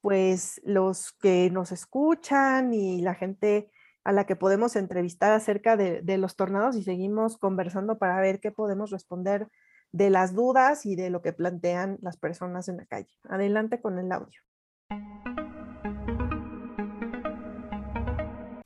pues 0.00 0.60
los 0.64 1.10
que 1.10 1.50
nos 1.50 1.72
escuchan 1.72 2.72
y 2.72 3.02
la 3.02 3.16
gente 3.16 3.68
a 4.04 4.12
la 4.12 4.26
que 4.26 4.36
podemos 4.36 4.76
entrevistar 4.76 5.32
acerca 5.32 5.76
de 5.76 6.18
los 6.18 6.36
tornados 6.36 6.76
y 6.76 6.84
seguimos 6.84 7.36
conversando 7.36 7.98
para 7.98 8.20
ver 8.20 8.38
qué 8.38 8.52
podemos 8.52 8.92
responder 8.92 9.48
de 9.90 10.08
las 10.08 10.34
dudas 10.34 10.86
y 10.86 10.94
de 10.94 11.10
lo 11.10 11.20
que 11.20 11.32
plantean 11.32 11.98
las 12.00 12.16
personas 12.16 12.68
en 12.68 12.76
la 12.76 12.86
calle. 12.86 13.10
Adelante 13.24 13.80
con 13.80 13.98
el 13.98 14.12
audio. 14.12 14.40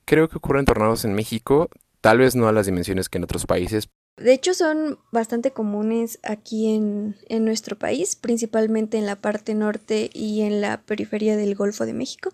Creo 0.05 0.29
que 0.29 0.37
ocurren 0.37 0.65
tornados 0.65 1.03
en 1.03 1.13
México, 1.13 1.69
tal 2.01 2.19
vez 2.19 2.35
no 2.35 2.47
a 2.47 2.51
las 2.51 2.67
dimensiones 2.67 3.09
que 3.09 3.17
en 3.17 3.23
otros 3.23 3.45
países. 3.45 3.89
De 4.17 4.31
hecho, 4.31 4.53
son 4.53 4.99
bastante 5.11 5.51
comunes 5.51 6.19
aquí 6.23 6.73
en, 6.73 7.15
nuestro 7.43 7.77
país, 7.77 8.15
principalmente 8.15 8.97
en 8.97 9.05
la 9.05 9.17
parte 9.17 9.53
norte 9.55 10.09
y 10.13 10.43
en 10.43 10.61
la 10.61 10.81
periferia 10.83 11.35
del 11.35 11.55
Golfo 11.55 11.85
de 11.85 11.93
México. 11.93 12.31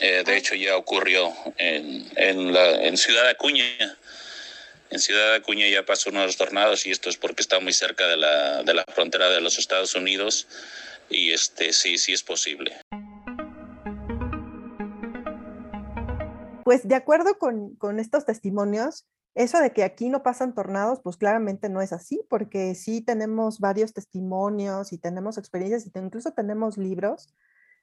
Eh, 0.00 0.22
de 0.24 0.36
hecho, 0.36 0.54
ya 0.54 0.76
ocurrió 0.76 1.30
en, 1.58 2.06
en, 2.16 2.54
la, 2.54 2.86
en 2.86 2.96
Ciudad 2.96 3.28
Acuña. 3.28 3.64
En 4.88 4.98
Ciudad 4.98 5.34
Acuña 5.34 5.68
ya 5.68 5.84
pasó 5.84 6.08
uno 6.08 6.20
de 6.20 6.26
los 6.26 6.38
tornados 6.38 6.86
y 6.86 6.90
esto 6.90 7.10
es 7.10 7.18
porque 7.18 7.42
está 7.42 7.60
muy 7.60 7.74
cerca 7.74 8.08
de 8.08 8.16
la, 8.16 8.62
de 8.62 8.72
la 8.72 8.84
frontera 8.84 9.28
de 9.28 9.42
los 9.42 9.58
Estados 9.58 9.94
Unidos 9.94 10.46
y 11.10 11.32
este 11.32 11.72
sí, 11.74 11.98
sí 11.98 12.14
es 12.14 12.22
posible. 12.22 12.76
Pues 16.70 16.86
de 16.86 16.94
acuerdo 16.94 17.36
con, 17.36 17.98
estos 17.98 18.24
testimonios, 18.24 19.04
eso 19.34 19.58
de 19.58 19.72
que 19.72 19.82
aquí 19.82 20.08
no 20.08 20.22
pasan 20.22 20.54
tornados, 20.54 21.00
pues 21.02 21.16
claramente 21.16 21.68
no 21.68 21.80
es 21.80 21.92
así, 21.92 22.24
porque 22.30 22.76
sí 22.76 23.00
tenemos 23.00 23.58
varios 23.58 23.92
testimonios 23.92 24.92
y 24.92 24.98
tenemos 24.98 25.36
experiencias 25.36 25.84
y 25.84 25.98
incluso 25.98 26.30
tenemos 26.30 26.78
libros 26.78 27.34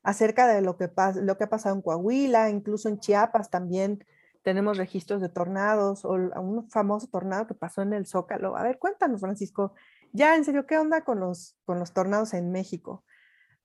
acerca 0.04 0.48
de 0.48 0.62
lo 0.62 0.78
que, 0.78 0.90
lo 1.16 1.38
que 1.38 1.44
ha 1.44 1.50
pasado 1.50 1.76
en 1.76 1.82
Coahuila, 1.82 2.50
incluso 2.50 2.88
en 2.88 3.02
Chiapas 3.02 3.50
también 3.50 4.06
tenemos 4.42 4.78
registros 4.78 5.20
de 5.20 5.28
tornados 5.28 6.06
o 6.06 6.12
un 6.12 6.70
famoso 6.70 7.08
tornado 7.08 7.46
que 7.46 7.56
pasó 7.56 7.82
en 7.82 7.92
el 7.92 8.06
Zócalo. 8.06 8.56
A 8.56 8.64
ver, 8.64 8.80
cuéntanos, 8.80 9.20
Francisco, 9.20 9.74
ya 10.14 10.38
en 10.38 10.46
serio, 10.46 10.66
¿qué 10.66 10.78
onda 10.78 11.04
con 11.04 11.20
los, 11.20 11.58
con 11.66 11.78
los 11.78 11.92
tornados 11.92 12.34
en 12.34 12.54
México? 12.54 13.04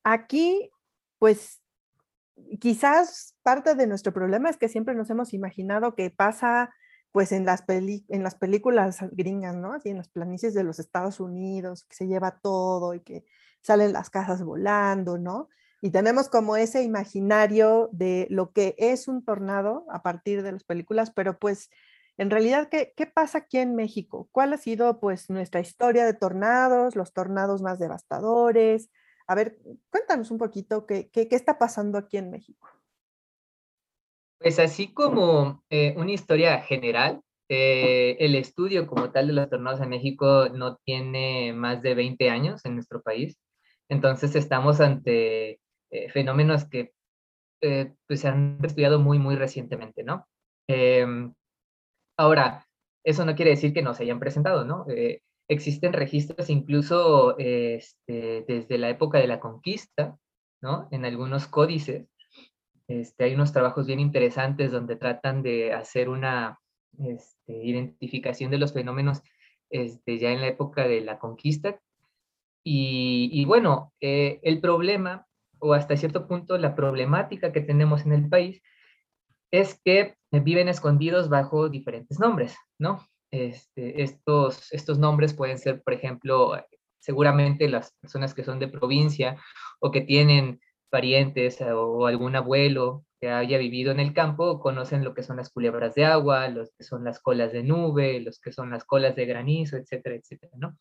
Aquí, 0.02 0.73
pues 1.21 1.62
quizás 2.61 3.37
parte 3.43 3.75
de 3.75 3.87
nuestro 3.87 4.12
problema 4.12 4.51
es 4.51 4.57
que 4.57 4.69
siempre 4.69 4.95
nos 4.95 5.11
hemos 5.11 5.35
imaginado 5.35 5.95
que 5.95 6.11
pasa 6.11 6.71
pues 7.12 7.31
en 7.33 7.45
las, 7.45 7.65
en 7.69 8.23
las 8.23 8.35
películas 8.35 8.99
gringas, 9.12 9.55
¿no? 9.55 9.75
Así 9.75 9.91
en 9.91 9.99
las 9.99 10.09
planicies 10.09 10.55
de 10.55 10.65
los 10.65 10.79
Estados 10.79 11.21
Unidos, 11.21 11.85
que 11.85 11.95
se 11.95 12.07
lleva 12.07 12.39
todo 12.43 12.95
y 12.95 13.01
que 13.01 13.25
salen 13.61 13.93
las 13.93 14.09
casas 14.09 14.43
volando, 14.43 15.19
¿no? 15.19 15.49
Y 15.83 15.91
tenemos 15.91 16.29
como 16.31 16.57
ese 16.57 16.83
imaginario 16.83 17.91
de 17.93 18.27
lo 18.31 18.53
que 18.53 18.75
es 18.79 19.09
un 19.09 19.25
tornado 19.25 19.85
a 19.91 20.03
partir 20.03 20.43
de 20.43 20.53
las 20.53 20.65
películas, 20.65 21.11
pero 21.11 21.39
pues 21.39 21.71
en 22.17 22.31
realidad, 22.31 22.69
¿qué, 22.71 22.95
qué 22.97 23.07
pasa 23.07 23.39
aquí 23.39 23.59
en 23.59 23.75
México? 23.75 24.29
¿Cuál 24.33 24.53
ha 24.53 24.59
sido 24.59 25.01
pues 25.01 25.29
nuestra 25.29 25.61
historia 25.61 26.07
de 26.07 26.15
tornados, 26.15 26.97
los 26.97 27.12
tornados 27.12 27.62
más 27.62 27.79
devastadores? 27.79 28.91
A 29.33 29.35
ver, 29.35 29.57
cuéntanos 29.89 30.31
un 30.31 30.37
poquito 30.37 30.85
qué, 30.85 31.09
qué, 31.11 31.27
está 31.31 31.59
pasando 31.59 31.97
aquí 31.97 32.19
en 32.19 32.31
México. 32.31 32.69
Pues 34.39 34.59
así 34.59 34.93
como 34.93 35.65
eh, 35.71 35.95
una 35.97 36.12
historia 36.12 36.61
general, 36.61 37.23
eh, 37.49 38.19
el 38.21 38.35
estudio 38.35 38.87
como 38.87 39.11
tal 39.11 39.29
de 39.29 39.33
los 39.33 39.49
tornados 39.49 39.81
en 39.81 39.89
México 39.89 40.51
no 40.51 40.77
tiene 40.85 41.55
más 41.55 41.81
de 41.81 41.95
20 41.95 42.29
años 42.29 42.62
en 42.67 42.75
nuestro 42.75 43.01
país. 43.01 43.39
Entonces 43.89 44.37
estamos 44.37 44.83
ante 44.83 45.61
eh, 45.91 46.11
fenómenos 46.11 46.67
que 46.67 46.93
pues, 47.59 48.21
se 48.21 48.29
han 48.29 48.59
estudiado 48.62 48.99
muy, 48.99 49.19
muy 49.19 49.37
recientemente, 49.37 50.03
¿no? 50.03 50.29
Em, 50.69 51.33
ahora, 52.19 52.67
eso 53.03 53.25
no 53.25 53.35
quiere 53.35 53.53
decir 53.53 53.73
que 53.73 53.81
no 53.81 53.95
se 53.95 54.03
hayan 54.03 54.21
presentado, 54.21 54.67
¿no? 54.67 54.85
Existen 55.53 55.93
registros 55.93 56.51
incluso 56.51 57.37
este, 57.39 58.45
desde 58.47 58.79
la 58.79 58.89
época 58.89 59.19
de 59.19 59.27
la 59.27 59.41
conquista, 59.41 60.19
¿no? 60.61 60.89
En 60.91 61.05
algunos 61.05 61.47
códices. 61.47 62.09
Este, 62.89 63.25
hay 63.25 63.35
unos 63.35 63.53
trabajos 63.53 63.87
bien 63.87 64.01
interesantes 64.01 64.71
donde 64.71 64.97
tratan 64.97 65.43
de 65.43 65.73
hacer 65.73 66.09
una 66.09 66.59
este, 66.99 67.65
identificación 67.65 68.51
de 68.51 68.59
los 68.59 68.73
fenómenos 68.73 69.23
ya 69.71 70.31
en 70.31 70.41
la 70.41 70.49
época 70.49 70.87
de 70.87 71.01
la 71.01 71.19
conquista. 71.19 71.81
Y, 72.65 73.45
bueno, 73.47 73.93
eh, 74.01 74.39
el 74.43 74.61
problema, 74.61 75.27
o 75.59 75.75
hasta 75.75 75.97
cierto 75.97 76.29
punto 76.29 76.59
la 76.59 76.77
problemática 76.77 77.53
que 77.53 77.61
tenemos 77.61 78.07
en 78.07 78.13
el 78.13 78.29
país, 78.29 78.63
es 79.51 79.81
que 79.85 80.17
viven 80.31 80.69
escondidos 80.69 81.29
bajo 81.29 81.69
diferentes 81.69 82.21
nombres, 82.21 82.57
¿no? 82.79 83.05
Este, 83.33 84.03
estos, 84.03 84.73
estos 84.73 84.99
nombres 84.99 85.33
pueden 85.35 85.59
ser, 85.59 85.83
por 85.83 85.95
ejemplo, 85.95 86.53
seguramente 87.01 87.69
las 87.69 87.93
personas 88.01 88.35
que 88.35 88.45
son 88.45 88.59
de 88.59 88.69
provincia 88.69 89.37
o 89.81 89.91
que 89.91 90.03
tienen 90.03 90.61
parientes 90.91 91.59
o 91.62 92.07
algún 92.07 92.37
abuelo 92.37 93.05
que 93.19 93.31
haya 93.31 93.57
vivido 93.57 93.91
en 93.91 94.01
el 94.01 94.12
campo 94.12 94.61
conocen 94.61 95.03
lo 95.03 95.15
que 95.15 95.23
son 95.23 95.39
las 95.39 95.49
culebras 95.49 95.95
de 95.95 96.05
agua, 96.05 96.49
los 96.49 96.73
que 96.77 96.85
son 96.85 97.05
las 97.05 97.21
colas 97.21 97.53
de 97.53 97.62
nube, 97.62 98.21
los 98.21 98.39
que 98.39 98.53
son 98.53 98.71
las 98.71 98.85
colas 98.85 99.17
de 99.17 99.25
granizo, 99.25 99.77
etcétera, 99.77 100.17
etcétera, 100.17 100.53
¿no? 100.57 100.77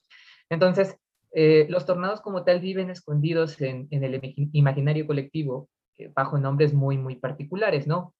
Entonces, 0.50 0.98
eh, 1.34 1.65
los 1.70 1.86
tornados 1.86 2.20
como 2.20 2.43
tal 2.43 2.60
viven 2.60 2.89
escondidos 2.89 3.62
en, 3.62 3.88
el 3.91 4.20
imaginario 4.51 5.08
colectivo 5.08 5.70
eh, 5.98 6.12
bajo 6.13 6.38
nombres 6.38 6.74
muy, 6.74 6.98
muy 6.98 7.15
particulares, 7.15 7.88
¿no? 7.88 8.13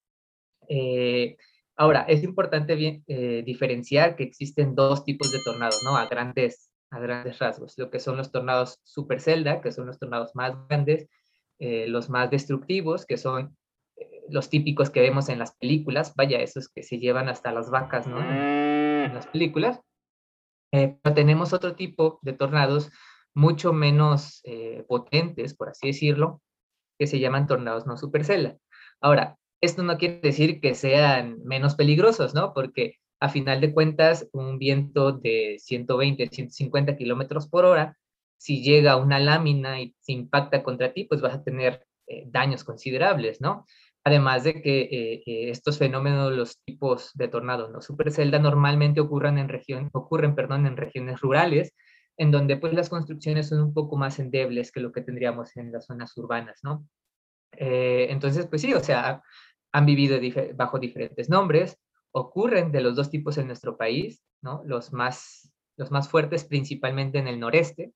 Eh, 0.69 1.35
Ahora, 1.81 2.01
es 2.07 2.21
importante 2.23 3.01
eh, 3.07 3.41
diferenciar 3.43 4.15
que 4.15 4.21
existen 4.21 4.75
dos 4.75 5.03
tipos 5.03 5.31
de 5.31 5.39
tornados, 5.43 5.81
¿no? 5.83 5.97
A 5.97 6.05
grandes, 6.05 6.69
a 6.91 7.00
grandes 7.00 7.39
rasgos. 7.39 7.75
Lo 7.75 7.89
que 7.89 8.00
son 8.00 8.17
los 8.17 8.31
tornados 8.31 8.79
super 8.83 9.19
celda, 9.19 9.61
que 9.61 9.71
son 9.71 9.88
los 9.88 9.97
tornados 9.97 10.35
más 10.35 10.53
grandes, 10.67 11.09
eh, 11.57 11.88
los 11.88 12.07
más 12.07 12.29
destructivos, 12.29 13.07
que 13.07 13.17
son 13.17 13.57
eh, 13.95 14.21
los 14.29 14.51
típicos 14.51 14.91
que 14.91 15.01
vemos 15.01 15.27
en 15.29 15.39
las 15.39 15.55
películas, 15.55 16.13
vaya, 16.15 16.39
esos 16.39 16.69
que 16.69 16.83
se 16.83 17.00
llevan 17.00 17.29
hasta 17.29 17.51
las 17.51 17.71
vacas, 17.71 18.05
¿no? 18.05 18.19
En, 18.19 19.15
las 19.15 19.25
películas. 19.25 19.81
pero 20.69 21.15
tenemos 21.15 21.51
otro 21.51 21.73
tipo 21.75 22.19
de 22.21 22.33
tornados 22.33 22.91
mucho 23.33 23.73
menos 23.73 24.43
potentes, 24.88 25.55
por 25.55 25.69
así 25.69 25.88
decirlo, 25.88 26.43
que 27.00 27.07
se 27.07 27.19
llaman 27.19 27.47
tornados 27.47 27.88
no 27.88 27.97
supercelda. 27.97 28.59
Ahora, 29.01 29.39
esto 29.61 29.83
no 29.83 29.97
quiere 29.97 30.19
decir 30.21 30.59
que 30.59 30.75
sean 30.75 31.39
menos 31.43 31.75
peligrosos, 31.75 32.33
¿no? 32.33 32.53
Porque 32.53 32.95
a 33.21 33.29
final 33.29 33.61
de 33.61 33.73
cuentas, 33.73 34.27
un 34.33 34.57
viento 34.57 35.11
de 35.11 35.57
120, 35.59 36.27
150 36.27 36.97
kilómetros 36.97 37.47
por 37.47 37.65
hora, 37.65 37.97
si 38.37 38.63
llega 38.63 38.95
una 38.95 39.19
lámina 39.19 39.79
y 39.79 39.95
se 39.99 40.13
impacta 40.13 40.63
contra 40.63 40.91
ti, 40.91 41.03
pues 41.03 41.21
vas 41.21 41.35
a 41.35 41.43
tener 41.43 41.85
eh, 42.07 42.23
daños 42.25 42.63
considerables, 42.63 43.39
¿no? 43.39 43.67
Además 44.03 44.43
de 44.43 44.63
que 44.63 44.81
eh, 44.81 45.23
eh, 45.27 45.49
estos 45.51 45.77
fenómenos, 45.77 46.33
los 46.33 46.59
tipos 46.65 47.11
de 47.13 47.27
tornados 47.27 47.69
no 47.69 47.81
supercelda, 47.81 48.39
normalmente 48.39 49.00
ocurren 49.00 49.37
en, 49.37 49.47
región, 49.47 49.91
ocurren, 49.93 50.33
perdón, 50.33 50.65
en 50.65 50.75
regiones 50.75 51.21
rurales, 51.21 51.75
en 52.17 52.31
donde 52.31 52.57
pues 52.57 52.74
las 52.74 52.89
construcciones 52.89 53.50
son 53.50 53.61
un 53.61 53.74
poco 53.75 53.95
más 53.95 54.17
endebles 54.17 54.71
que 54.71 54.79
lo 54.79 54.91
que 54.91 55.01
tendríamos 55.01 55.55
en 55.57 55.71
las 55.71 55.85
zonas 55.85 56.17
urbanas, 56.17 56.59
¿no? 56.63 56.87
entonces, 57.53 58.47
pues 58.47 58.61
sí, 58.61 58.74
o 58.74 58.79
sea, 58.79 59.21
han 59.72 59.86
vivido 59.86 60.20
bajo 60.55 60.79
diferentes 60.79 61.29
nombres, 61.29 61.77
ocurren 62.12 62.72
de 62.72 62.81
los 62.81 62.96
dos 62.96 63.10
tipos 63.10 63.38
en 63.38 63.48
nuestro 63.48 63.77
país, 63.77 64.24
¿no? 64.42 64.62
los, 64.66 64.92
más, 64.94 65.51
los 65.77 65.92
más 65.92 66.10
fuertes 66.10 66.44
principalmente 66.44 67.20
en 67.20 67.27
el 67.27 67.40
noreste, 67.40 67.94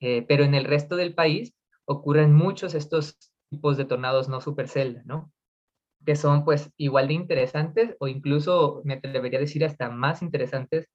eh, 0.00 0.24
pero 0.26 0.44
en 0.44 0.54
el 0.54 0.64
resto 0.64 0.96
del 0.96 1.14
país 1.14 1.54
ocurren 1.84 2.32
muchos 2.32 2.74
estos 2.74 3.18
tipos 3.50 3.76
de 3.76 3.84
tornados 3.84 4.28
no 4.28 4.40
supercelda, 4.40 5.02
¿no? 5.04 5.32
que 6.06 6.16
son 6.16 6.44
pues 6.44 6.70
igual 6.76 7.08
de 7.08 7.14
interesantes 7.14 7.96
o 7.98 8.08
incluso 8.08 8.82
me 8.84 8.94
atrevería 8.94 9.38
a 9.38 9.42
decir 9.42 9.64
hasta 9.64 9.90
más 9.90 10.22
interesantes 10.22 10.88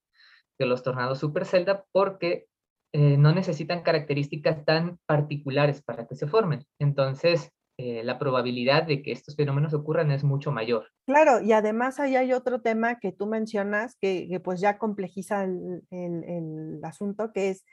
que 0.58 0.66
los 0.66 0.84
tornados 0.84 1.20
supercelda 1.20 1.86
porque 1.92 2.48
eh, 2.94 3.18
no 3.18 3.34
necesitan 3.34 3.82
características 3.82 4.66
tan 4.66 5.00
particulares 5.06 5.82
para 5.82 6.08
que 6.08 6.16
se 6.16 6.28
formen. 6.28 6.66
Entonces, 6.80 7.52
eh, 7.78 8.04
la 8.04 8.20
probabilidad 8.20 8.84
de 8.84 9.02
que 9.02 9.12
estos 9.12 9.36
fenómenos 9.36 9.74
ocurran 9.74 10.12
es 10.12 10.24
mucho 10.24 10.52
mayor. 10.52 10.90
Claro, 11.08 11.42
y 11.42 11.54
además 11.54 12.00
ahí 12.00 12.16
hay 12.16 12.32
otro 12.32 12.62
tema 12.62 13.00
que 13.00 13.12
tú 13.12 13.26
mencionas 13.26 13.96
que, 14.00 14.40
pues 14.44 14.62
ya 14.62 14.78
complejiza 14.78 15.44
el, 15.46 15.82
el, 15.90 16.80
asunto, 16.84 17.32
que 17.34 17.50
es 17.50 17.66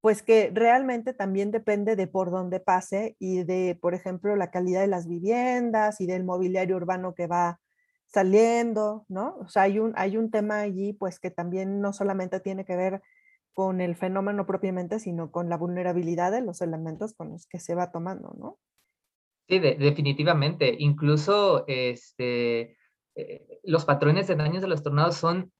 pues 0.00 0.22
que 0.22 0.50
realmente 0.52 1.14
también 1.14 1.52
depende 1.52 1.96
de 1.96 2.06
por 2.08 2.30
dónde 2.30 2.60
pase 2.60 3.16
y 3.18 3.44
de, 3.44 3.78
por 3.80 3.94
ejemplo, 3.94 4.34
la 4.36 4.50
calidad 4.50 4.80
de 4.80 4.86
las 4.88 5.08
viviendas 5.08 6.00
y 6.00 6.06
del 6.06 6.24
mobiliario 6.24 6.76
urbano 6.76 7.14
que 7.14 7.26
va 7.26 7.60
saliendo, 8.06 9.04
¿no? 9.08 9.36
O 9.40 9.48
sea, 9.48 9.62
hay 9.62 9.78
un, 9.78 9.92
hay 9.96 10.16
un 10.16 10.30
tema 10.30 10.60
allí 10.60 10.92
pues 10.92 11.18
que 11.20 11.30
también 11.30 11.80
no 11.80 11.92
solamente 11.92 12.40
tiene 12.40 12.64
que 12.64 12.76
ver 12.76 13.02
con 13.52 13.80
el 13.80 13.96
fenómeno 13.96 14.44
propiamente, 14.46 14.98
sino 14.98 15.30
con 15.30 15.48
la 15.48 15.56
vulnerabilidad 15.56 16.32
de 16.32 16.42
los 16.42 16.60
elementos 16.60 17.14
con 17.14 17.30
los 17.30 17.46
que 17.46 17.58
se 17.58 17.74
va 17.74 17.90
tomando, 17.90 18.34
¿no? 18.38 18.58
Sí, 19.48 19.60
definitivamente. 19.60 20.74
Incluso 20.78 21.64
este, 21.68 22.76
eh, 23.14 23.60
los 23.62 23.84
patrones 23.84 24.26
de 24.26 24.34
daños 24.34 24.62
de 24.62 24.68
los 24.68 24.82
tornados 24.82 25.16
son, 25.16 25.52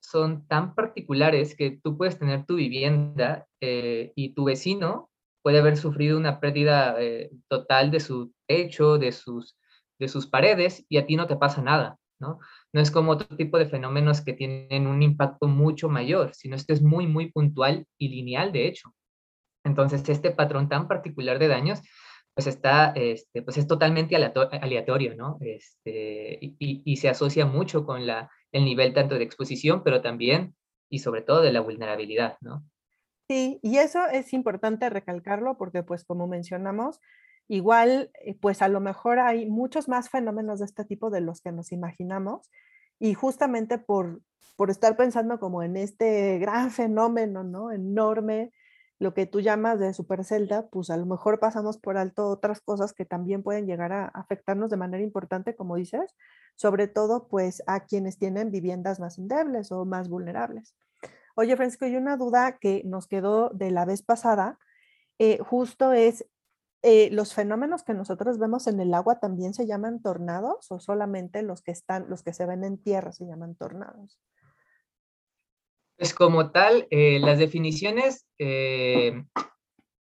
son 0.00 0.46
tan 0.46 0.74
particulares 0.74 1.56
que 1.56 1.80
tú 1.82 1.96
puedes 1.96 2.18
tener 2.18 2.44
tu 2.44 2.56
vivienda 2.56 3.46
eh, 3.60 4.12
y 4.14 4.34
tu 4.34 4.44
vecino 4.44 5.10
puede 5.42 5.58
haber 5.58 5.78
sufrido 5.78 6.18
una 6.18 6.38
pérdida 6.38 6.96
eh, 7.00 7.30
total 7.48 7.90
de 7.90 8.00
su 8.00 8.32
techo, 8.46 8.98
de 8.98 9.12
sus, 9.12 9.56
de 9.98 10.08
sus 10.08 10.26
paredes 10.26 10.84
y 10.90 10.98
a 10.98 11.06
ti 11.06 11.16
no 11.16 11.26
te 11.26 11.36
pasa 11.36 11.62
nada, 11.62 11.98
¿no? 12.18 12.40
No 12.74 12.80
es 12.82 12.90
como 12.90 13.12
otro 13.12 13.34
tipo 13.38 13.58
de 13.58 13.66
fenómenos 13.66 14.20
que 14.20 14.34
tienen 14.34 14.86
un 14.86 15.02
impacto 15.02 15.46
mucho 15.48 15.88
mayor, 15.88 16.34
sino 16.34 16.56
este 16.56 16.74
es 16.74 16.82
muy, 16.82 17.06
muy 17.06 17.32
puntual 17.32 17.86
y 17.96 18.08
lineal, 18.08 18.52
de 18.52 18.66
hecho. 18.66 18.94
Entonces, 19.64 20.06
este 20.08 20.30
patrón 20.30 20.68
tan 20.68 20.88
particular 20.88 21.38
de 21.38 21.48
daños 21.48 21.80
pues 22.34 22.46
está, 22.46 22.92
este, 22.94 23.42
pues 23.42 23.58
es 23.58 23.66
totalmente 23.66 24.16
aleatorio, 24.16 25.14
¿no? 25.14 25.38
Este, 25.40 26.38
y, 26.40 26.96
se 26.96 27.08
asocia 27.08 27.46
mucho 27.46 27.84
con 27.84 28.06
la, 28.06 28.30
el 28.52 28.64
nivel 28.64 28.94
tanto 28.94 29.16
de 29.16 29.24
exposición, 29.24 29.82
pero 29.82 30.00
también 30.00 30.54
y 30.88 31.00
sobre 31.00 31.22
todo 31.22 31.42
de 31.42 31.52
la 31.52 31.60
vulnerabilidad, 31.60 32.36
¿no? 32.40 32.64
Sí, 33.28 33.60
y 33.62 33.78
eso 33.78 34.06
es 34.06 34.32
importante 34.32 34.90
recalcarlo 34.90 35.56
porque, 35.56 35.82
pues, 35.82 36.04
como 36.04 36.26
mencionamos, 36.26 37.00
igual, 37.46 38.10
eh, 38.24 38.34
pues 38.34 38.62
a 38.62 38.68
lo 38.68 38.80
mejor 38.80 39.20
hay 39.20 39.46
muchos 39.46 39.88
más 39.88 40.08
fenómenos 40.08 40.58
de 40.58 40.64
este 40.64 40.84
tipo 40.84 41.10
de 41.10 41.20
los 41.20 41.40
que 41.40 41.52
nos 41.52 41.72
imaginamos 41.72 42.50
y 42.98 43.14
justamente 43.14 43.78
por, 43.78 44.20
por 44.56 44.70
estar 44.70 44.96
pensando 44.96 45.38
como 45.38 45.62
en 45.62 45.76
este 45.76 46.38
gran 46.38 46.70
fenómeno, 46.70 47.44
¿no? 47.44 47.70
Enorme 47.70 48.52
lo 49.00 49.14
que 49.14 49.24
tú 49.24 49.40
llamas 49.40 49.80
de 49.80 49.94
supercelda, 49.94 50.68
pues 50.68 50.90
a 50.90 50.96
lo 50.98 51.06
mejor 51.06 51.40
pasamos 51.40 51.78
por 51.78 51.96
alto 51.96 52.28
otras 52.28 52.60
cosas 52.60 52.92
que 52.92 53.06
también 53.06 53.42
pueden 53.42 53.66
llegar 53.66 53.92
a 53.92 54.04
afectarnos 54.04 54.70
de 54.70 54.76
manera 54.76 55.02
importante, 55.02 55.56
como 55.56 55.76
dices, 55.76 56.14
sobre 56.54 56.86
todo 56.86 57.26
pues 57.26 57.62
a 57.66 57.86
quienes 57.86 58.18
tienen 58.18 58.50
viviendas 58.50 59.00
más 59.00 59.16
endebles 59.16 59.72
o 59.72 59.86
más 59.86 60.10
vulnerables. 60.10 60.76
Oye, 61.34 61.56
Francisco, 61.56 61.86
hay 61.86 61.96
una 61.96 62.18
duda 62.18 62.58
que 62.58 62.82
nos 62.84 63.06
quedó 63.06 63.48
de 63.48 63.70
la 63.70 63.86
vez 63.86 64.02
pasada, 64.02 64.58
eh, 65.18 65.38
justo 65.38 65.94
es, 65.94 66.26
eh, 66.82 67.08
¿los 67.10 67.32
fenómenos 67.32 67.82
que 67.82 67.94
nosotros 67.94 68.38
vemos 68.38 68.66
en 68.66 68.80
el 68.80 68.92
agua 68.92 69.18
también 69.18 69.54
se 69.54 69.66
llaman 69.66 70.02
tornados 70.02 70.70
o 70.70 70.78
solamente 70.78 71.42
los 71.42 71.62
que 71.62 71.70
están, 71.72 72.10
los 72.10 72.22
que 72.22 72.34
se 72.34 72.44
ven 72.44 72.64
en 72.64 72.76
tierra 72.76 73.12
se 73.12 73.24
llaman 73.24 73.54
tornados? 73.54 74.20
Pues 76.00 76.14
como 76.14 76.50
tal, 76.50 76.86
eh, 76.88 77.18
las 77.20 77.38
definiciones 77.38 78.26
eh, 78.38 79.22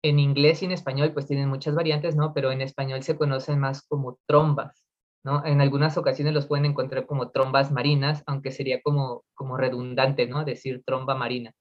en 0.02 0.18
inglés 0.18 0.64
y 0.64 0.66
en 0.66 0.72
español 0.72 1.14
pues 1.14 1.28
tienen 1.28 1.48
muchas 1.48 1.76
variantes, 1.76 2.16
¿no? 2.16 2.34
Pero 2.34 2.52
en 2.52 2.62
español 2.62 3.04
se 3.04 3.16
conocen 3.16 3.60
más 3.60 3.84
como 3.84 4.18
trombas, 4.26 4.88
¿no? 5.24 5.46
En 5.46 5.62
algunas 5.62 5.96
ocasiones 5.96 6.34
los 6.34 6.48
pueden 6.48 6.66
encontrar 6.66 7.06
como 7.06 7.30
trombas 7.30 7.72
marinas, 7.72 8.24
aunque 8.26 8.50
sería 8.50 8.82
como, 8.82 9.24
como 9.36 9.56
redundante, 9.56 10.26
¿no? 10.26 10.44
Decir 10.44 10.82
tromba 10.84 11.14
marina. 11.14 11.54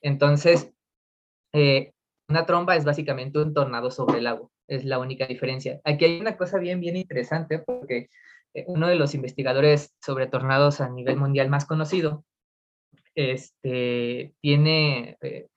Entonces, 0.00 0.72
eh, 1.52 1.92
una 2.26 2.46
tromba 2.46 2.76
es 2.76 2.86
básicamente 2.86 3.38
un 3.38 3.52
tornado 3.52 3.90
sobre 3.90 4.20
el 4.20 4.28
agua, 4.28 4.48
es 4.66 4.86
la 4.86 4.98
única 4.98 5.26
diferencia. 5.26 5.82
Aquí 5.84 6.06
hay 6.06 6.20
una 6.22 6.38
cosa 6.38 6.56
bien, 6.58 6.80
bien 6.80 6.96
interesante 6.96 7.58
porque 7.58 8.08
uno 8.66 8.88
de 8.88 8.94
los 8.94 9.14
investigadores 9.14 9.94
sobre 10.00 10.26
tornados 10.26 10.80
a 10.80 10.88
nivel 10.88 11.18
mundial 11.18 11.50
más 11.50 11.66
conocido, 11.66 12.24
este, 13.14 14.34
tiene 14.40 15.16
eh, 15.20 15.48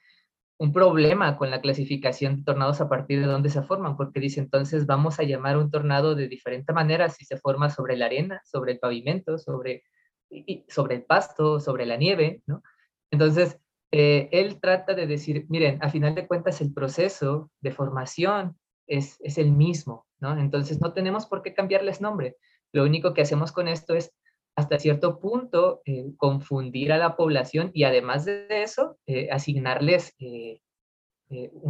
un 0.60 0.74
problema 0.74 1.38
con 1.38 1.52
la 1.52 1.62
clasificación 1.62 2.38
de 2.38 2.44
tornados 2.44 2.82
a 2.82 2.90
partir 2.90 3.20
de 3.20 3.28
dónde 3.28 3.50
se 3.50 3.62
forman, 3.62 3.96
porque 3.96 4.20
dice 4.20 4.40
entonces 4.40 4.86
vamos 4.86 5.20
a 5.20 5.24
llamar 5.24 5.58
un 5.58 5.70
tornado 5.70 6.16
de 6.16 6.28
diferente 6.28 6.74
manera 6.74 7.10
si 7.10 7.26
se 7.26 7.38
forma 7.38 7.70
sobre 7.70 7.96
la 7.96 8.06
arena, 8.06 8.42
sobre 8.44 8.74
el 8.74 8.80
pavimento, 8.80 9.38
sobre, 9.38 9.84
el 10.30 11.04
pasto, 11.06 11.60
sobre 11.60 11.86
la 11.86 11.96
nieve, 11.96 12.42
¿no? 12.48 12.64
Entonces, 13.12 13.60
eh, 13.92 14.28
él 14.32 14.60
trata 14.60 14.94
de 14.94 15.08
decir, 15.08 15.46
miren, 15.48 15.80
a 15.82 15.90
final 15.90 16.16
de 16.16 16.28
cuentas 16.28 16.60
el 16.60 16.74
proceso 16.74 17.52
de 17.62 17.72
formación 17.72 18.58
es, 18.88 19.18
es 19.22 19.38
el 19.38 19.52
mismo, 19.52 20.08
¿no? 20.20 20.38
Entonces 20.38 20.82
no 20.82 20.92
tenemos 20.94 21.28
por 21.28 21.42
qué 21.42 21.54
cambiarles 21.54 22.02
nombre. 22.02 22.36
Lo 22.74 22.84
único 22.84 23.14
que 23.14 23.22
hacemos 23.22 23.52
con 23.52 23.68
esto 23.68 23.94
es 23.94 24.12
hasta 24.58 24.80
cierto 24.80 25.20
punto 25.20 25.84
eh, 25.86 26.14
confundir 26.18 26.92
a 26.92 26.98
la 26.98 27.16
población 27.16 27.70
y 27.76 27.84
además 27.84 28.26
de 28.26 28.48
eso, 28.50 28.98
eh, 29.06 29.30
asignarles 29.32 30.16
eh, 30.18 30.62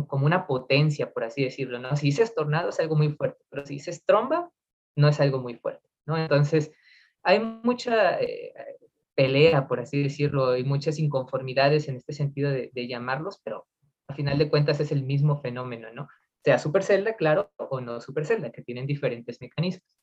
como 0.07 0.25
una 0.25 0.47
potencia, 0.47 1.11
por 1.11 1.25
así 1.25 1.43
decirlo, 1.43 1.79
¿no? 1.79 1.97
Si 1.97 2.07
dices 2.07 2.33
tornado 2.33 2.69
es 2.69 2.79
algo 2.79 2.95
muy 2.95 3.09
fuerte, 3.09 3.43
pero 3.49 3.65
si 3.65 3.73
dices 3.73 4.05
tromba, 4.05 4.49
no 4.95 5.09
es 5.09 5.19
algo 5.19 5.41
muy 5.41 5.55
fuerte, 5.55 5.89
¿no? 6.05 6.17
Entonces, 6.17 6.71
hay 7.23 7.39
mucha 7.39 8.19
pelea, 9.15 9.67
por 9.67 9.81
así 9.81 10.03
decirlo, 10.03 10.55
y 10.55 10.63
muchas 10.63 10.97
inconformidades 10.97 11.89
en 11.89 11.97
este 11.97 12.13
sentido 12.13 12.51
de, 12.51 12.69
de, 12.71 12.87
llamarlos, 12.87 13.41
pero 13.43 13.67
a 14.07 14.13
final 14.13 14.37
de 14.37 14.49
cuentas 14.49 14.79
es 14.79 14.93
el 14.93 15.03
mismo 15.03 15.41
fenómeno, 15.41 15.91
¿no? 15.91 16.07
Sea 16.45 16.57
supercelda, 16.57 17.17
claro, 17.17 17.51
o 17.57 17.81
no 17.81 17.99
supercelda, 17.99 18.51
que 18.51 18.61
tienen 18.61 18.85
diferentes 18.85 19.41
mecanismos. 19.41 19.97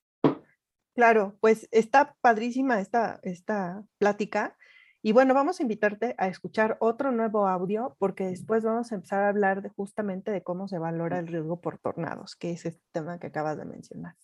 Claro, 0.94 1.36
pues 1.40 1.68
está 1.72 2.14
padrísima 2.20 2.80
esta, 2.80 3.18
esta 3.24 3.84
plática. 3.98 4.56
Y 5.02 5.10
bueno, 5.10 5.34
vamos 5.34 5.58
a 5.58 5.62
invitarte 5.64 6.14
a 6.18 6.28
escuchar 6.28 6.76
otro 6.78 7.10
nuevo 7.10 7.48
audio 7.48 7.96
porque 7.98 8.24
después 8.24 8.62
vamos 8.62 8.92
a 8.92 8.94
empezar 8.94 9.24
a 9.24 9.28
hablar 9.28 9.60
de, 9.60 9.70
justamente 9.70 10.30
de 10.30 10.42
cómo 10.42 10.68
se 10.68 10.78
valora 10.78 11.18
el 11.18 11.26
riesgo 11.26 11.60
por 11.60 11.78
tornados, 11.78 12.36
que 12.36 12.52
es 12.52 12.64
este 12.64 12.82
tema 12.92 13.18
que 13.18 13.26
acabas 13.26 13.58
de 13.58 13.64
mencionar. 13.64 14.14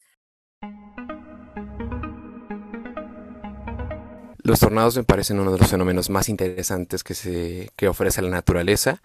Los 4.43 4.61
tornados 4.61 4.97
me 4.97 5.03
parecen 5.03 5.41
uno 5.41 5.53
de 5.53 5.59
los 5.59 5.69
fenómenos 5.69 6.09
más 6.09 6.29
interesantes 6.29 7.03
que, 7.03 7.15
se, 7.15 7.71
que 7.77 7.89
ofrece 7.89 8.23
la 8.23 8.31
naturaleza, 8.31 9.03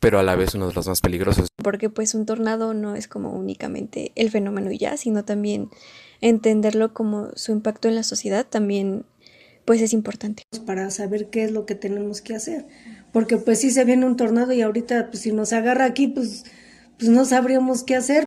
pero 0.00 0.18
a 0.18 0.22
la 0.22 0.36
vez 0.36 0.54
uno 0.54 0.68
de 0.68 0.74
los 0.74 0.86
más 0.86 1.00
peligrosos. 1.00 1.48
Porque 1.56 1.88
pues 1.88 2.14
un 2.14 2.26
tornado 2.26 2.74
no 2.74 2.94
es 2.94 3.08
como 3.08 3.30
únicamente 3.30 4.12
el 4.16 4.30
fenómeno 4.30 4.70
y 4.70 4.78
ya, 4.78 4.96
sino 4.96 5.24
también 5.24 5.70
entenderlo 6.24 6.94
como 6.94 7.28
su 7.34 7.52
impacto 7.52 7.86
en 7.86 7.94
la 7.94 8.02
sociedad 8.02 8.46
también 8.46 9.04
pues 9.66 9.82
es 9.82 9.92
importante. 9.92 10.42
Para 10.64 10.90
saber 10.90 11.28
qué 11.28 11.44
es 11.44 11.52
lo 11.52 11.66
que 11.66 11.74
tenemos 11.74 12.22
que 12.22 12.34
hacer, 12.34 12.66
porque 13.12 13.36
pues 13.36 13.60
si 13.60 13.70
se 13.70 13.84
viene 13.84 14.06
un 14.06 14.16
tornado 14.16 14.52
y 14.52 14.62
ahorita 14.62 15.10
pues 15.10 15.22
si 15.22 15.32
nos 15.32 15.52
agarra 15.52 15.84
aquí 15.84 16.08
pues, 16.08 16.44
pues 16.98 17.10
no 17.10 17.26
sabríamos 17.26 17.84
qué 17.84 17.96
hacer. 17.96 18.24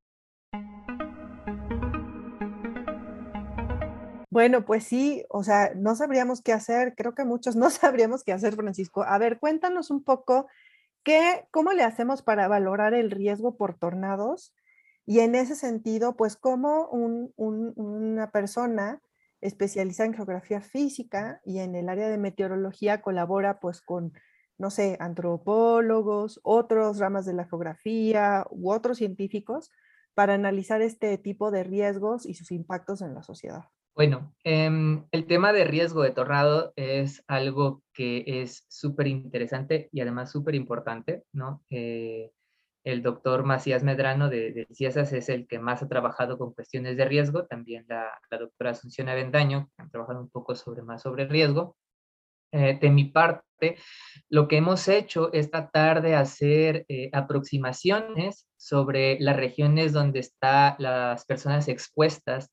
Bueno, 4.29 4.63
pues 4.63 4.83
sí, 4.83 5.23
o 5.29 5.43
sea, 5.43 5.71
no 5.75 5.95
sabríamos 5.95 6.43
qué 6.43 6.53
hacer, 6.53 6.93
creo 6.95 7.15
que 7.15 7.25
muchos 7.25 7.55
no 7.55 7.69
sabríamos 7.71 8.23
qué 8.23 8.31
hacer, 8.31 8.55
Francisco. 8.55 9.01
A 9.01 9.17
ver, 9.17 9.39
cuéntanos 9.39 9.89
un 9.89 10.03
poco 10.03 10.45
qué, 11.01 11.47
cómo 11.49 11.73
le 11.73 11.83
hacemos 11.83 12.21
para 12.21 12.47
valorar 12.47 12.93
el 12.93 13.09
riesgo 13.09 13.57
por 13.57 13.73
tornados 13.73 14.53
y 15.07 15.21
en 15.21 15.35
ese 15.35 15.55
sentido, 15.55 16.17
pues 16.17 16.35
como 16.35 16.89
una 16.89 18.29
persona 18.31 19.01
especializada 19.39 20.07
en 20.07 20.15
geografía 20.15 20.59
física 20.59 21.39
y 21.45 21.59
en 21.59 21.75
el 21.75 21.87
área 21.87 22.09
de 22.09 22.17
meteorología 22.17 23.01
colabora 23.01 23.61
pues 23.61 23.79
con, 23.79 24.11
no 24.57 24.69
sé, 24.69 24.97
antropólogos, 24.99 26.41
otros 26.43 26.99
ramas 26.99 27.25
de 27.25 27.33
la 27.33 27.47
geografía 27.47 28.45
u 28.49 28.69
otros 28.69 28.97
científicos 28.97 29.71
para 30.13 30.33
analizar 30.33 30.81
este 30.81 31.17
tipo 31.17 31.51
de 31.51 31.63
riesgos 31.63 32.25
y 32.25 32.33
sus 32.33 32.51
impactos 32.51 33.01
en 33.01 33.13
la 33.13 33.23
sociedad. 33.23 33.63
Bueno, 33.95 34.35
em, 34.43 35.05
el 35.11 35.25
tema 35.25 35.53
de 35.53 35.63
riesgo 35.63 36.03
de 36.03 36.11
tornado 36.11 36.73
es 36.75 37.23
algo 37.27 37.81
que 37.93 38.25
es 38.27 38.65
súper 38.67 39.07
interesante 39.07 39.87
y 39.93 40.01
además 40.01 40.31
súper 40.31 40.53
importante, 40.53 41.23
¿no? 41.31 41.63
Eh, 41.69 42.31
el 42.83 43.01
doctor 43.01 43.43
Macías 43.43 43.83
Medrano 43.83 44.29
de, 44.29 44.51
de 44.53 44.67
CIESAS 44.73 45.13
es 45.13 45.29
el 45.29 45.47
que 45.47 45.59
más 45.59 45.83
ha 45.83 45.87
trabajado 45.87 46.37
con 46.37 46.53
cuestiones 46.53 46.97
de 46.97 47.05
riesgo, 47.05 47.45
también 47.45 47.85
la, 47.87 48.11
doctora 48.37 48.71
Asunción 48.71 49.09
Avendaño, 49.09 49.69
que 49.75 49.83
ha 49.83 49.89
trabajado 49.89 50.21
un 50.21 50.29
poco 50.29 50.55
sobre, 50.55 50.81
más 50.83 51.01
sobre 51.01 51.27
riesgo. 51.27 51.75
Eh, 52.53 52.77
de 52.79 52.89
mi 52.89 53.05
parte, 53.05 53.77
lo 54.29 54.47
que 54.47 54.57
hemos 54.57 54.87
hecho 54.87 55.33
es 55.33 55.51
tratar 55.51 56.01
de 56.01 56.15
hacer 56.15 56.85
eh, 56.87 57.09
aproximaciones 57.11 58.47
sobre 58.55 59.19
las 59.19 59.35
regiones 59.35 59.91
donde 59.91 60.19
están 60.19 60.75
las 60.79 61.25
personas 61.25 61.67
expuestas 61.67 62.49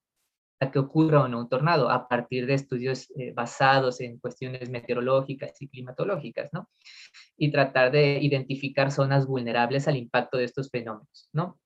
a 0.61 0.71
que 0.71 0.79
ocurra 0.79 1.23
o 1.23 1.29
no 1.29 1.41
un 1.41 1.49
tornado, 1.49 1.91
a 1.91 2.09
partir 2.09 2.47
de 2.47 2.55
estudios 2.55 3.11
eh, 3.17 3.33
basados 3.33 4.01
en 4.01 4.19
cuestiones 4.19 4.71
meteorológicas 4.71 5.61
y 5.61 5.69
climatológicas, 5.69 6.51
¿no? 6.53 6.69
y 7.37 7.51
tratar 7.51 7.91
de 7.91 8.19
identificar 8.21 8.91
zonas 8.93 9.27
vulnerables 9.27 9.89
al 9.89 9.97
impacto 9.97 10.39
de 10.39 10.45
estos 10.45 10.71
fenómenos, 10.71 11.29
¿no? 11.33 11.59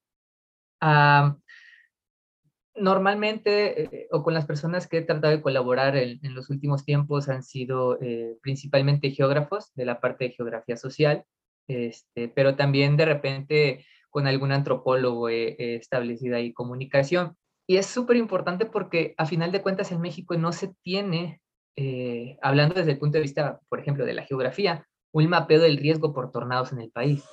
normalmente, 2.77 3.83
eh, 3.83 4.09
o 4.13 4.23
con 4.23 4.35
las 4.35 4.47
personas 4.47 4.87
que 4.87 4.99
he 4.99 5.03
tratado 5.03 5.33
de 5.33 5.43
colaborar 5.43 5.97
en, 5.97 6.21
los 6.35 6.51
últimos 6.51 6.85
tiempos, 6.85 7.29
han 7.29 7.43
sido 7.43 8.01
eh, 8.01 8.37
principalmente 8.41 9.11
geógrafos 9.11 9.73
de 9.75 9.85
la 9.85 10.01
parte 10.01 10.27
de 10.27 10.31
geografía 10.31 10.77
social, 10.77 11.25
este, 11.67 12.29
pero 12.29 12.57
también 12.57 12.97
de 12.97 13.05
repente 13.05 13.85
con 14.11 14.27
algún 14.27 14.53
antropólogo 14.53 15.29
he, 15.29 15.77
establecido 15.77 16.37
ahí 16.37 16.53
comunicación. 16.53 17.37
Y 17.69 17.77
es 17.77 17.87
súper 17.87 18.17
importante 18.17 18.65
porque 18.65 19.15
a 19.19 19.27
final 19.27 19.53
de 19.53 19.61
cuentas 19.63 19.93
en 19.93 20.01
México 20.01 20.37
no 20.39 20.53
se 20.53 20.75
tiene, 20.83 21.43
eh, 21.77 22.39
hablando 22.41 22.75
desde 22.75 22.93
el 22.93 22.99
punto 22.99 23.19
de 23.19 23.23
vista, 23.23 23.61
por 23.69 23.79
ejemplo, 23.79 24.07
de 24.07 24.15
la 24.15 24.25
geografía, 24.25 24.87
un 25.13 25.29
mapeo 25.29 25.61
del 25.61 25.77
riesgo 25.77 26.15
por 26.15 26.33
tornados 26.33 26.73
en 26.73 26.81
el 26.81 26.91
país. 26.91 27.25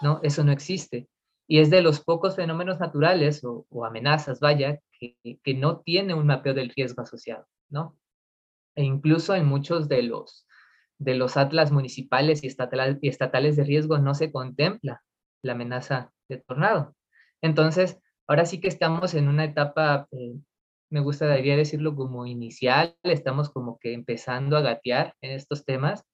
¿no? 0.00 0.20
Eso 0.22 0.42
no 0.44 0.52
existe. 0.52 1.08
Y 1.46 1.58
es 1.58 1.70
de 1.70 1.82
los 1.82 2.00
pocos 2.00 2.36
fenómenos 2.36 2.78
naturales 2.78 3.42
o, 3.44 3.66
amenazas, 3.84 4.40
vaya, 4.40 4.78
que, 4.98 5.54
no 5.54 5.80
tiene 5.80 6.14
un 6.14 6.26
mapeo 6.26 6.54
del 6.54 6.70
riesgo 6.70 7.02
asociado, 7.02 7.46
¿no? 7.70 7.96
E 8.74 8.84
incluso 8.84 9.34
en 9.34 9.46
muchos 9.46 9.88
de 9.88 10.02
los, 10.02 10.46
de 10.98 11.14
los 11.14 11.36
atlas 11.36 11.72
municipales 11.72 12.44
y 12.44 12.46
estatales, 12.46 12.98
y 13.00 13.08
estatales 13.08 13.56
de 13.56 13.64
riesgo 13.64 13.98
no 13.98 14.14
se 14.14 14.30
contempla 14.30 15.02
la 15.42 15.52
amenaza 15.52 16.12
de 16.28 16.38
tornado. 16.38 16.94
Entonces, 17.40 17.98
ahora 18.28 18.44
sí 18.44 18.60
que 18.60 18.68
estamos 18.68 19.14
en 19.14 19.28
una 19.28 19.44
etapa, 19.44 20.06
eh, 20.12 20.34
me 20.90 21.00
gustaría 21.00 21.56
decirlo 21.56 21.96
como 21.96 22.26
inicial, 22.26 22.94
estamos 23.02 23.50
como 23.50 23.78
que 23.78 23.94
empezando 23.94 24.56
a 24.56 24.60
gatear 24.60 25.14
en 25.22 25.32
estos 25.32 25.64
temas 25.64 26.04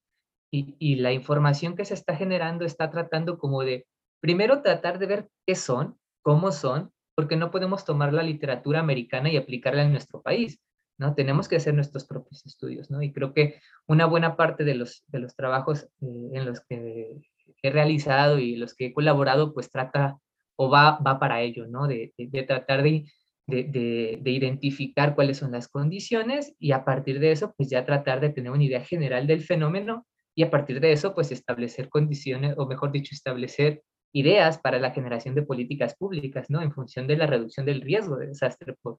y, 0.50 0.96
la 0.96 1.12
información 1.12 1.74
que 1.74 1.85
se 1.85 1.94
está 1.94 2.14
generando 2.14 2.64
está 2.64 2.88
tratando 2.88 3.38
como 3.38 3.62
de, 3.64 3.87
primero 4.20 4.62
tratar 4.62 5.00
de 5.00 5.07
ver 5.07 5.29
qué 5.44 5.57
son, 5.57 5.98
cómo 6.22 6.53
son, 6.53 6.92
porque 7.16 7.35
no 7.35 7.50
podemos 7.50 7.85
tomar 7.85 8.12
la 8.12 8.22
literatura 8.22 8.79
americana 8.79 9.31
y 9.31 9.37
aplicarla 9.37 9.83
en 9.83 9.90
nuestro 9.90 10.22
país, 10.22 10.61
¿no? 10.96 11.16
Tenemos 11.16 11.48
que 11.48 11.57
hacer 11.57 11.74
nuestros 11.74 12.05
propios 12.05 12.46
estudios, 12.46 12.88
¿no? 12.88 13.03
Y 13.03 13.12
creo 13.12 13.35
que 13.35 13.61
una 13.88 14.07
buena 14.07 14.37
parte 14.37 14.62
de 14.62 14.77
los, 14.77 15.03
de 15.09 15.18
los 15.18 15.35
trabajos 15.35 15.88
eh, 16.00 16.31
en 16.33 16.46
los 16.46 16.61
que 16.61 17.20
he 17.62 17.70
realizado 17.70 18.38
y 18.38 18.55
los 18.55 18.74
que 18.74 18.87
he 18.87 18.94
colaborado, 18.94 19.53
pues 19.55 19.70
trata 19.70 20.20
o 20.56 20.70
va, 20.70 20.98
va 20.98 21.18
para 21.18 21.40
ello, 21.42 21.66
¿no? 21.66 21.86
De, 21.86 22.12
de, 22.16 22.42
tratar 22.42 22.82
de, 22.82 23.10
de, 23.46 24.18
de, 24.20 24.30
identificar 24.30 25.14
cuáles 25.14 25.38
son 25.38 25.52
las 25.52 25.68
condiciones 25.68 26.54
y 26.58 26.72
a 26.72 26.84
partir 26.84 27.20
de 27.20 27.32
eso, 27.32 27.54
pues 27.56 27.70
ya 27.70 27.84
tratar 27.84 28.20
de 28.20 28.30
tener 28.30 28.50
una 28.52 28.64
idea 28.64 28.80
general 28.80 29.26
del 29.26 29.42
fenómeno 29.42 30.06
y 30.34 30.42
a 30.42 30.50
partir 30.50 30.80
de 30.80 30.92
eso, 30.92 31.14
pues 31.14 31.30
establecer 31.32 31.88
condiciones, 31.88 32.54
o 32.58 32.66
mejor 32.66 32.90
dicho, 32.92 33.14
establecer 33.14 33.82
ideas 34.12 34.58
para 34.58 34.78
la 34.78 34.92
generación 34.92 35.34
de 35.34 35.42
políticas 35.42 35.96
públicas, 35.96 36.46
¿no? 36.48 36.62
En 36.62 36.72
función 36.72 37.06
de 37.06 37.16
la 37.16 37.26
reducción 37.26 37.66
del 37.66 37.80
riesgo 37.80 38.16
de 38.16 38.28
desastre 38.28 38.74
por, 38.80 38.98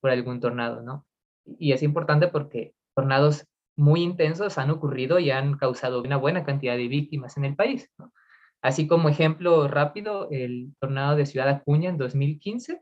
por 0.00 0.10
algún 0.10 0.40
tornado, 0.40 0.82
¿no? 0.82 1.06
Y 1.58 1.72
es 1.72 1.82
importante 1.82 2.28
porque 2.28 2.74
tornados 2.94 3.46
muy 3.76 4.02
intensos 4.02 4.58
han 4.58 4.70
ocurrido 4.70 5.18
y 5.20 5.30
han 5.30 5.56
causado 5.56 6.02
una 6.02 6.16
buena 6.16 6.44
cantidad 6.44 6.76
de 6.76 6.88
víctimas 6.88 7.36
en 7.36 7.44
el 7.44 7.54
país, 7.54 7.88
¿no? 7.98 8.12
Así 8.62 8.86
como 8.86 9.08
ejemplo 9.08 9.68
rápido, 9.68 10.28
el 10.30 10.74
tornado 10.80 11.16
de 11.16 11.26
Ciudad 11.26 11.48
Acuña 11.48 11.90
en 11.90 11.98
2015 11.98 12.80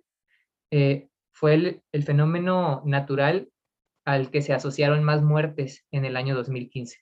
eh, 0.70 1.08
fue 1.32 1.82
el, 1.92 2.02
fenómeno 2.02 2.82
natural 2.84 3.50
al 4.04 4.30
que 4.30 4.40
se 4.40 4.54
asociaron 4.54 5.04
más 5.04 5.22
muertes 5.22 5.84
en 5.90 6.04
el 6.04 6.16
año 6.16 6.34
2015. 6.34 6.98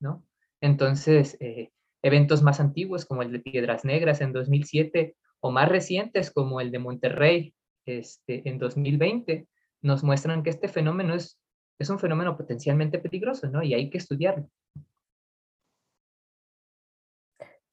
¿no? 0.00 0.24
Entonces, 0.60 1.36
eh, 1.40 1.70
eventos 2.02 2.42
más 2.42 2.60
antiguos 2.60 3.04
como 3.04 3.22
el 3.22 3.32
de 3.32 3.40
Piedras 3.40 3.84
Negras 3.84 4.20
en 4.20 4.32
2007 4.32 5.16
o 5.40 5.50
más 5.50 5.68
recientes 5.68 6.30
como 6.30 6.60
el 6.60 6.70
de 6.70 6.78
Monterrey 6.78 7.54
este, 7.84 8.48
en 8.48 8.58
2020 8.58 9.48
nos 9.82 10.04
muestran 10.04 10.42
que 10.42 10.50
este 10.50 10.68
fenómeno 10.68 11.14
es, 11.14 11.40
es 11.78 11.90
un 11.90 11.98
fenómeno 11.98 12.36
potencialmente 12.36 12.98
peligroso, 13.00 13.48
¿no? 13.48 13.62
Y 13.62 13.74
hay 13.74 13.90
que 13.90 13.98
estudiarlo. 13.98 14.48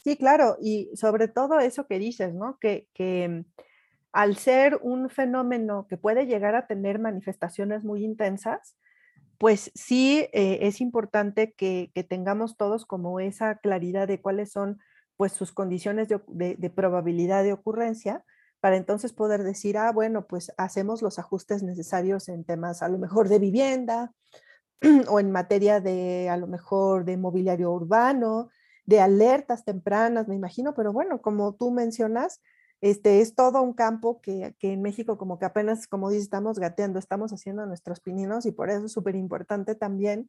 Sí, 0.04 0.18
claro, 0.18 0.58
y 0.62 0.90
sobre 0.96 1.28
todo 1.28 1.60
eso 1.60 1.88
que 1.88 2.00
dices, 2.00 2.34
¿no? 2.34 2.58
Que, 2.60 2.88
que 2.94 3.46
al 4.12 4.38
ser 4.38 4.80
un 4.82 5.10
fenómeno 5.10 5.88
que 5.88 5.98
puede 5.98 6.26
llegar 6.26 6.56
a 6.56 6.68
tener 6.68 7.00
manifestaciones 7.00 7.84
muy 7.84 8.04
intensas, 8.04 8.76
pues 9.40 9.72
sí 9.74 10.28
eh, 10.34 10.60
es 10.62 10.82
importante 10.82 11.54
que, 11.54 11.92
tengamos 12.10 12.58
todos 12.58 12.86
como 12.86 13.20
esa 13.20 13.56
claridad 13.56 14.08
de 14.08 14.22
cuáles 14.22 14.52
son 14.52 14.80
pues 15.16 15.32
sus 15.34 15.52
condiciones 15.52 16.08
de, 16.08 16.70
probabilidad 16.70 17.44
de 17.44 17.54
ocurrencia 17.54 18.24
para 18.60 18.76
entonces 18.76 19.14
poder 19.14 19.44
decir, 19.44 19.78
ah, 19.78 19.92
bueno, 19.92 20.28
pues 20.28 20.52
hacemos 20.58 21.02
los 21.02 21.20
ajustes 21.20 21.64
necesarios 21.64 22.28
en 22.28 22.44
temas 22.44 22.82
a 22.84 22.90
lo 22.90 22.98
mejor 22.98 23.30
de 23.30 23.40
vivienda 23.40 24.12
o 25.08 25.20
en 25.20 25.32
materia 25.32 25.80
de 25.80 26.30
a 26.30 26.36
lo 26.36 26.48
mejor 26.48 27.06
de 27.06 27.16
mobiliario 27.16 27.72
urbano, 27.72 28.50
de 28.90 29.00
alertas 29.00 29.66
tempranas, 29.66 30.28
me 30.28 30.34
imagino, 30.34 30.74
pero 30.74 30.92
bueno, 30.92 31.22
como 31.22 31.54
tú 31.54 31.70
mencionas, 31.70 32.42
este 32.82 33.22
es 33.22 33.36
todo 33.36 33.62
un 33.62 33.74
campo 33.74 34.20
que, 34.20 34.56
en 34.62 34.82
México 34.82 35.16
como 35.16 35.38
que 35.38 35.46
apenas, 35.46 35.86
como 35.86 36.10
dices, 36.10 36.24
estamos 36.24 36.58
gateando, 36.58 36.98
estamos 36.98 37.32
haciendo 37.32 37.68
nuestros 37.68 38.00
pininos 38.00 38.48
y 38.48 38.52
por 38.52 38.72
eso 38.72 38.86
es 38.86 38.92
súper 38.92 39.16
importante 39.16 39.76
también, 39.76 40.28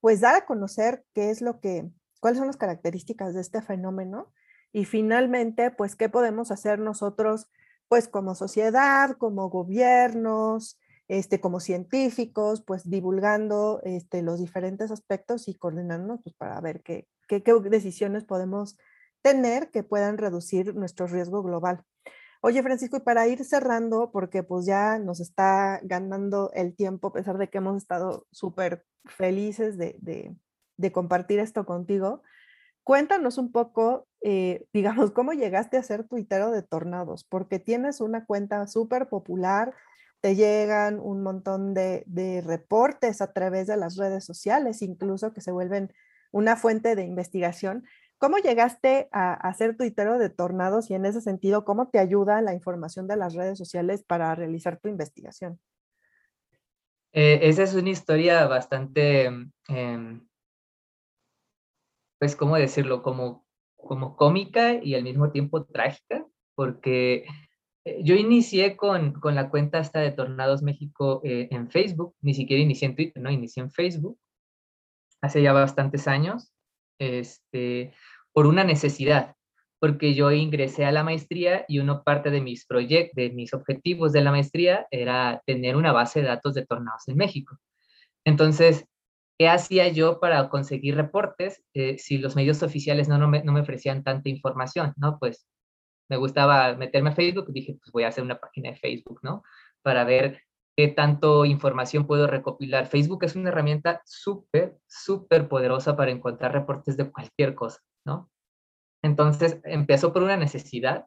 pues 0.00 0.22
dar 0.22 0.34
a 0.36 0.46
conocer 0.46 1.04
qué 1.12 1.28
es 1.28 1.42
lo 1.42 1.60
que, 1.60 1.86
cuáles 2.20 2.38
son 2.38 2.46
las 2.46 2.56
características 2.56 3.34
de 3.34 3.42
este 3.42 3.60
fenómeno 3.60 4.32
y 4.72 4.86
finalmente, 4.86 5.70
pues 5.70 5.94
qué 5.94 6.08
podemos 6.08 6.50
hacer 6.50 6.78
nosotros, 6.78 7.50
pues 7.88 8.08
como 8.08 8.34
sociedad, 8.34 9.18
como 9.18 9.50
gobiernos, 9.50 10.78
este, 11.08 11.40
como 11.40 11.58
científicos, 11.58 12.62
pues 12.62 12.88
divulgando 12.88 13.80
este, 13.82 14.22
los 14.22 14.38
diferentes 14.38 14.90
aspectos 14.90 15.48
y 15.48 15.54
coordinándonos 15.54 16.20
pues, 16.22 16.36
para 16.36 16.60
ver 16.60 16.82
qué, 16.82 17.08
qué, 17.26 17.42
decisiones 17.70 18.24
podemos 18.24 18.76
tener 19.22 19.70
que 19.70 19.82
puedan 19.82 20.18
reducir 20.18 20.74
nuestro 20.74 21.06
riesgo 21.06 21.42
global. 21.42 21.82
Oye, 22.40 22.62
Francisco, 22.62 22.98
y 22.98 23.00
para 23.00 23.26
ir 23.26 23.44
cerrando, 23.44 24.10
porque 24.12 24.42
pues 24.44 24.64
ya 24.64 24.98
nos 24.98 25.18
está 25.18 25.80
ganando 25.82 26.50
el 26.54 26.76
tiempo, 26.76 27.08
a 27.08 27.12
pesar 27.12 27.36
de 27.36 27.48
que 27.48 27.58
hemos 27.58 27.76
estado 27.76 28.26
súper 28.30 28.84
felices 29.06 29.76
de, 29.76 30.36
compartir 30.92 31.40
esto 31.40 31.66
contigo, 31.66 32.22
cuéntanos 32.84 33.38
un 33.38 33.50
poco, 33.50 34.06
eh, 34.20 34.66
digamos, 34.72 35.10
cómo 35.12 35.32
llegaste 35.32 35.78
a 35.78 35.82
ser 35.82 36.06
tuitero 36.06 36.50
de 36.52 36.62
tornados, 36.62 37.24
porque 37.24 37.58
tienes 37.58 38.00
una 38.00 38.24
cuenta 38.24 38.66
súper 38.66 39.08
popular, 39.08 39.74
te 40.20 40.34
llegan 40.34 40.98
un 41.00 41.22
montón 41.22 41.74
de, 41.74 42.02
de, 42.06 42.40
reportes 42.40 43.20
a 43.20 43.32
través 43.32 43.66
de 43.66 43.76
las 43.76 43.96
redes 43.96 44.24
sociales, 44.24 44.82
incluso 44.82 45.32
que 45.32 45.40
se 45.40 45.52
vuelven 45.52 45.92
una 46.32 46.56
fuente 46.56 46.96
de 46.96 47.04
investigación. 47.04 47.84
¿Cómo 48.18 48.38
llegaste 48.38 49.08
a, 49.12 49.54
ser 49.54 49.76
tuitero 49.76 50.18
de 50.18 50.28
tornados 50.28 50.90
y 50.90 50.94
en 50.94 51.06
ese 51.06 51.20
sentido, 51.20 51.64
cómo 51.64 51.88
te 51.88 52.00
ayuda 52.00 52.42
la 52.42 52.52
información 52.52 53.06
de 53.06 53.16
las 53.16 53.34
redes 53.34 53.56
sociales 53.56 54.02
para 54.02 54.34
realizar 54.34 54.80
tu 54.80 54.88
investigación? 54.88 55.60
Eh, 57.12 57.38
esa 57.42 57.62
es 57.62 57.74
una 57.74 57.90
historia 57.90 58.44
bastante, 58.48 59.26
em, 59.68 60.28
pues, 62.18 62.34
¿cómo 62.34 62.56
decirlo? 62.56 63.04
Como, 63.04 63.46
como 63.76 64.16
cómica 64.16 64.74
y 64.74 64.96
al 64.96 65.04
mismo 65.04 65.30
tiempo 65.30 65.64
trágica, 65.64 66.26
porque 66.56 67.18
eh, 67.18 67.47
yo 68.02 68.14
inicié 68.14 68.76
con, 68.76 69.12
con, 69.12 69.34
la 69.34 69.50
cuenta 69.50 69.78
esta 69.78 70.00
de 70.00 70.12
Tornados 70.12 70.62
México 70.62 71.20
eh, 71.24 71.48
en 71.50 71.70
Facebook, 71.70 72.14
ni 72.20 72.34
siquiera 72.34 72.62
inicié 72.62 72.88
en 72.88 72.96
Twitter, 72.96 73.22
¿no? 73.22 73.30
Inicié 73.30 73.62
en 73.62 73.70
Facebook 73.70 74.18
hace 75.20 75.42
ya 75.42 75.52
bastantes 75.52 76.06
años, 76.08 76.52
este, 76.98 77.92
por 78.32 78.46
una 78.46 78.64
necesidad, 78.64 79.34
porque 79.80 80.14
yo 80.14 80.30
ingresé 80.32 80.84
a 80.84 80.92
la 80.92 81.04
maestría 81.04 81.64
y 81.68 81.78
uno 81.78 82.02
parte 82.02 82.30
de 82.30 82.40
mis 82.40 82.66
proyectos, 82.66 83.16
de 83.16 83.30
mis 83.30 83.52
objetivos 83.54 84.12
de 84.12 84.22
la 84.22 84.30
maestría 84.30 84.86
era 84.90 85.42
tener 85.46 85.76
una 85.76 85.92
base 85.92 86.20
de 86.20 86.28
datos 86.28 86.54
de 86.54 86.66
tornados 86.66 87.06
en 87.08 87.16
México. 87.16 87.58
Entonces, 88.24 88.86
¿qué 89.38 89.48
hacía 89.48 89.88
yo 89.88 90.20
para 90.20 90.48
conseguir 90.48 90.96
reportes 90.96 91.62
eh, 91.74 91.98
si 91.98 92.18
los 92.18 92.36
medios 92.36 92.62
oficiales 92.62 93.08
no, 93.08 93.18
no, 93.18 93.28
me, 93.28 93.42
no 93.44 93.52
me 93.52 93.60
ofrecían 93.60 94.02
tanta 94.02 94.28
información? 94.28 94.92
¿no? 94.96 95.18
Pues 95.18 95.46
me 96.08 96.16
gustaba 96.16 96.74
meterme 96.74 97.10
a 97.10 97.14
Facebook, 97.14 97.52
dije, 97.52 97.74
pues 97.74 97.92
voy 97.92 98.04
a 98.04 98.08
hacer 98.08 98.24
una 98.24 98.38
página 98.38 98.70
de 98.70 98.76
Facebook, 98.76 99.20
¿no? 99.22 99.42
Para 99.82 100.04
ver 100.04 100.42
qué 100.76 100.88
tanto 100.88 101.44
información 101.44 102.06
puedo 102.06 102.26
recopilar. 102.26 102.86
Facebook 102.86 103.24
es 103.24 103.36
una 103.36 103.48
herramienta 103.48 104.00
súper, 104.04 104.78
súper 104.86 105.48
poderosa 105.48 105.96
para 105.96 106.10
encontrar 106.10 106.52
reportes 106.52 106.96
de 106.96 107.10
cualquier 107.10 107.54
cosa, 107.54 107.80
¿no? 108.04 108.30
Entonces, 109.02 109.60
empezó 109.64 110.12
por 110.12 110.22
una 110.22 110.36
necesidad. 110.36 111.06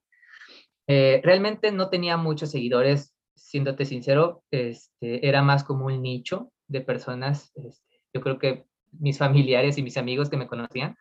Eh, 0.88 1.22
realmente 1.24 1.72
no 1.72 1.90
tenía 1.90 2.18
muchos 2.18 2.52
seguidores, 2.52 3.16
siéndote 3.36 3.86
sincero, 3.86 4.44
este, 4.52 5.28
era 5.28 5.42
más 5.42 5.64
como 5.64 5.86
un 5.86 6.02
nicho 6.02 6.52
de 6.68 6.82
personas, 6.82 7.52
este, 7.56 8.02
yo 8.14 8.22
creo 8.22 8.40
que 8.40 8.66
mis 8.92 9.18
familiares 9.18 9.78
y 9.78 9.84
mis 9.84 9.98
amigos 9.98 10.30
que 10.30 10.38
me 10.38 10.48
conocían, 10.48 10.98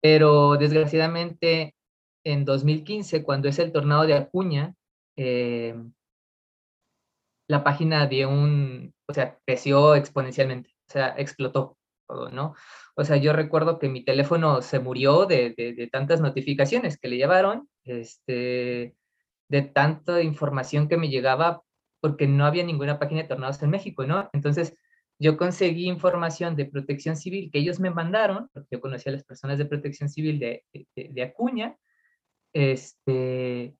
pero 0.00 0.56
desgraciadamente 0.56 1.74
en 2.24 2.44
2015, 2.44 3.22
cuando 3.22 3.48
es 3.48 3.58
el 3.58 3.72
tornado 3.72 4.06
de 4.06 4.14
Acuña, 4.14 4.74
eh, 5.16 5.74
la 7.48 7.62
página 7.62 8.06
dio 8.06 8.30
un, 8.30 8.94
o 9.06 9.14
sea, 9.14 9.38
creció 9.46 9.94
exponencialmente, 9.94 10.70
o 10.88 10.92
sea, 10.92 11.14
explotó 11.18 11.76
todo, 12.08 12.30
¿no? 12.30 12.54
O 12.96 13.04
sea, 13.04 13.16
yo 13.16 13.32
recuerdo 13.32 13.78
que 13.78 13.88
mi 13.88 14.04
teléfono 14.04 14.62
se 14.62 14.78
murió 14.78 15.26
de, 15.26 15.54
de, 15.56 15.86
tantas 15.88 16.20
notificaciones 16.20 16.98
que 16.98 17.08
le 17.08 17.16
llevaron, 17.16 17.68
este, 17.84 18.94
de 19.48 19.62
tanta 19.62 20.22
información 20.22 20.88
que 20.88 20.96
me 20.96 21.08
llegaba, 21.08 21.62
porque 22.00 22.26
no 22.26 22.46
había 22.46 22.64
ninguna 22.64 22.98
página 22.98 23.22
de 23.22 23.28
tornados 23.28 23.62
en 23.62 23.70
México, 23.70 24.06
¿no? 24.06 24.30
Entonces, 24.32 24.76
yo 25.18 25.36
conseguí 25.36 25.86
información 25.86 26.56
de 26.56 26.66
protección 26.66 27.16
civil 27.16 27.50
que 27.52 27.58
ellos 27.60 27.80
me 27.80 27.90
mandaron, 27.90 28.48
porque 28.52 28.68
yo 28.72 28.80
conocía 28.80 29.10
a 29.10 29.14
las 29.14 29.24
personas 29.24 29.58
de 29.58 29.66
protección 29.66 30.08
civil 30.08 30.38
de, 30.38 30.64
de, 30.72 31.08
de 31.10 31.22
Acuña, 31.22 31.76
este, 32.54 33.76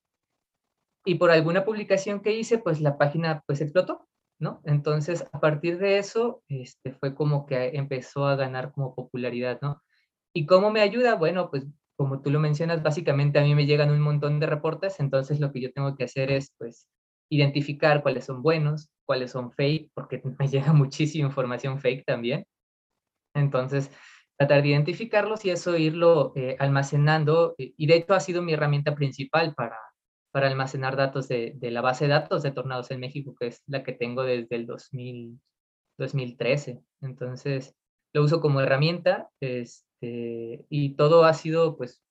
y 1.04 1.16
por 1.16 1.30
alguna 1.30 1.64
publicación 1.64 2.20
que 2.20 2.32
hice, 2.32 2.58
pues 2.58 2.80
la 2.80 2.98
página 2.98 3.42
pues 3.46 3.60
explotó, 3.60 4.08
¿no? 4.38 4.60
Entonces, 4.64 5.24
a 5.32 5.40
partir 5.40 5.78
de 5.78 5.98
eso, 5.98 6.42
este, 6.48 6.92
fue 6.92 7.14
como 7.14 7.46
que 7.46 7.76
empezó 7.76 8.26
a 8.26 8.36
ganar 8.36 8.72
como 8.72 8.94
popularidad, 8.94 9.58
¿no? 9.62 9.82
¿Y 10.34 10.46
cómo 10.46 10.70
me 10.70 10.80
ayuda? 10.80 11.14
Bueno, 11.14 11.50
pues 11.50 11.66
como 11.96 12.22
tú 12.22 12.30
lo 12.30 12.40
mencionas, 12.40 12.82
básicamente 12.82 13.38
a 13.38 13.42
mí 13.42 13.54
me 13.54 13.66
llegan 13.66 13.90
un 13.90 14.00
montón 14.00 14.40
de 14.40 14.46
reportes, 14.46 14.98
entonces 15.00 15.40
lo 15.40 15.52
que 15.52 15.60
yo 15.60 15.72
tengo 15.72 15.94
que 15.96 16.04
hacer 16.04 16.32
es, 16.32 16.52
pues, 16.58 16.88
identificar 17.30 18.02
cuáles 18.02 18.24
son 18.26 18.42
buenos, 18.42 18.90
cuáles 19.06 19.30
son 19.32 19.52
fake, 19.52 19.90
porque 19.94 20.22
me 20.38 20.48
llega 20.48 20.72
muchísima 20.72 21.28
información 21.28 21.80
fake 21.80 22.04
también. 22.06 22.46
Entonces, 23.34 23.90
tratar 24.46 24.62
de 24.62 24.70
identificarlos 24.70 25.44
y 25.44 25.50
eso 25.50 25.76
irlo 25.76 26.32
eh, 26.36 26.56
almacenando, 26.58 27.54
y 27.56 27.86
de 27.86 27.96
hecho 27.96 28.14
ha 28.14 28.20
sido 28.20 28.42
mi 28.42 28.52
herramienta 28.52 28.94
principal 28.94 29.54
para, 29.54 29.78
para 30.34 30.48
almacenar 30.48 30.96
datos 30.96 31.28
de, 31.28 31.56
la 31.60 31.80
base 31.80 32.04
de 32.04 32.10
datos 32.10 32.42
de 32.42 32.50
Tornados 32.50 32.90
en 32.90 33.00
México, 33.00 33.34
que 33.38 33.46
es 33.46 33.62
la 33.66 33.82
que 33.82 33.92
tengo 33.92 34.22
desde 34.22 34.56
el 34.56 34.66
2000, 34.66 35.40
2013. 35.96 36.82
Entonces, 37.00 37.74
lo 38.12 38.24
uso 38.24 38.40
como 38.40 38.60
herramienta 38.60 39.30
este, 39.40 40.66
y 40.68 40.96
todo 40.96 41.24
ha 41.24 41.32
sido, 41.34 41.76
pues, 41.76 42.02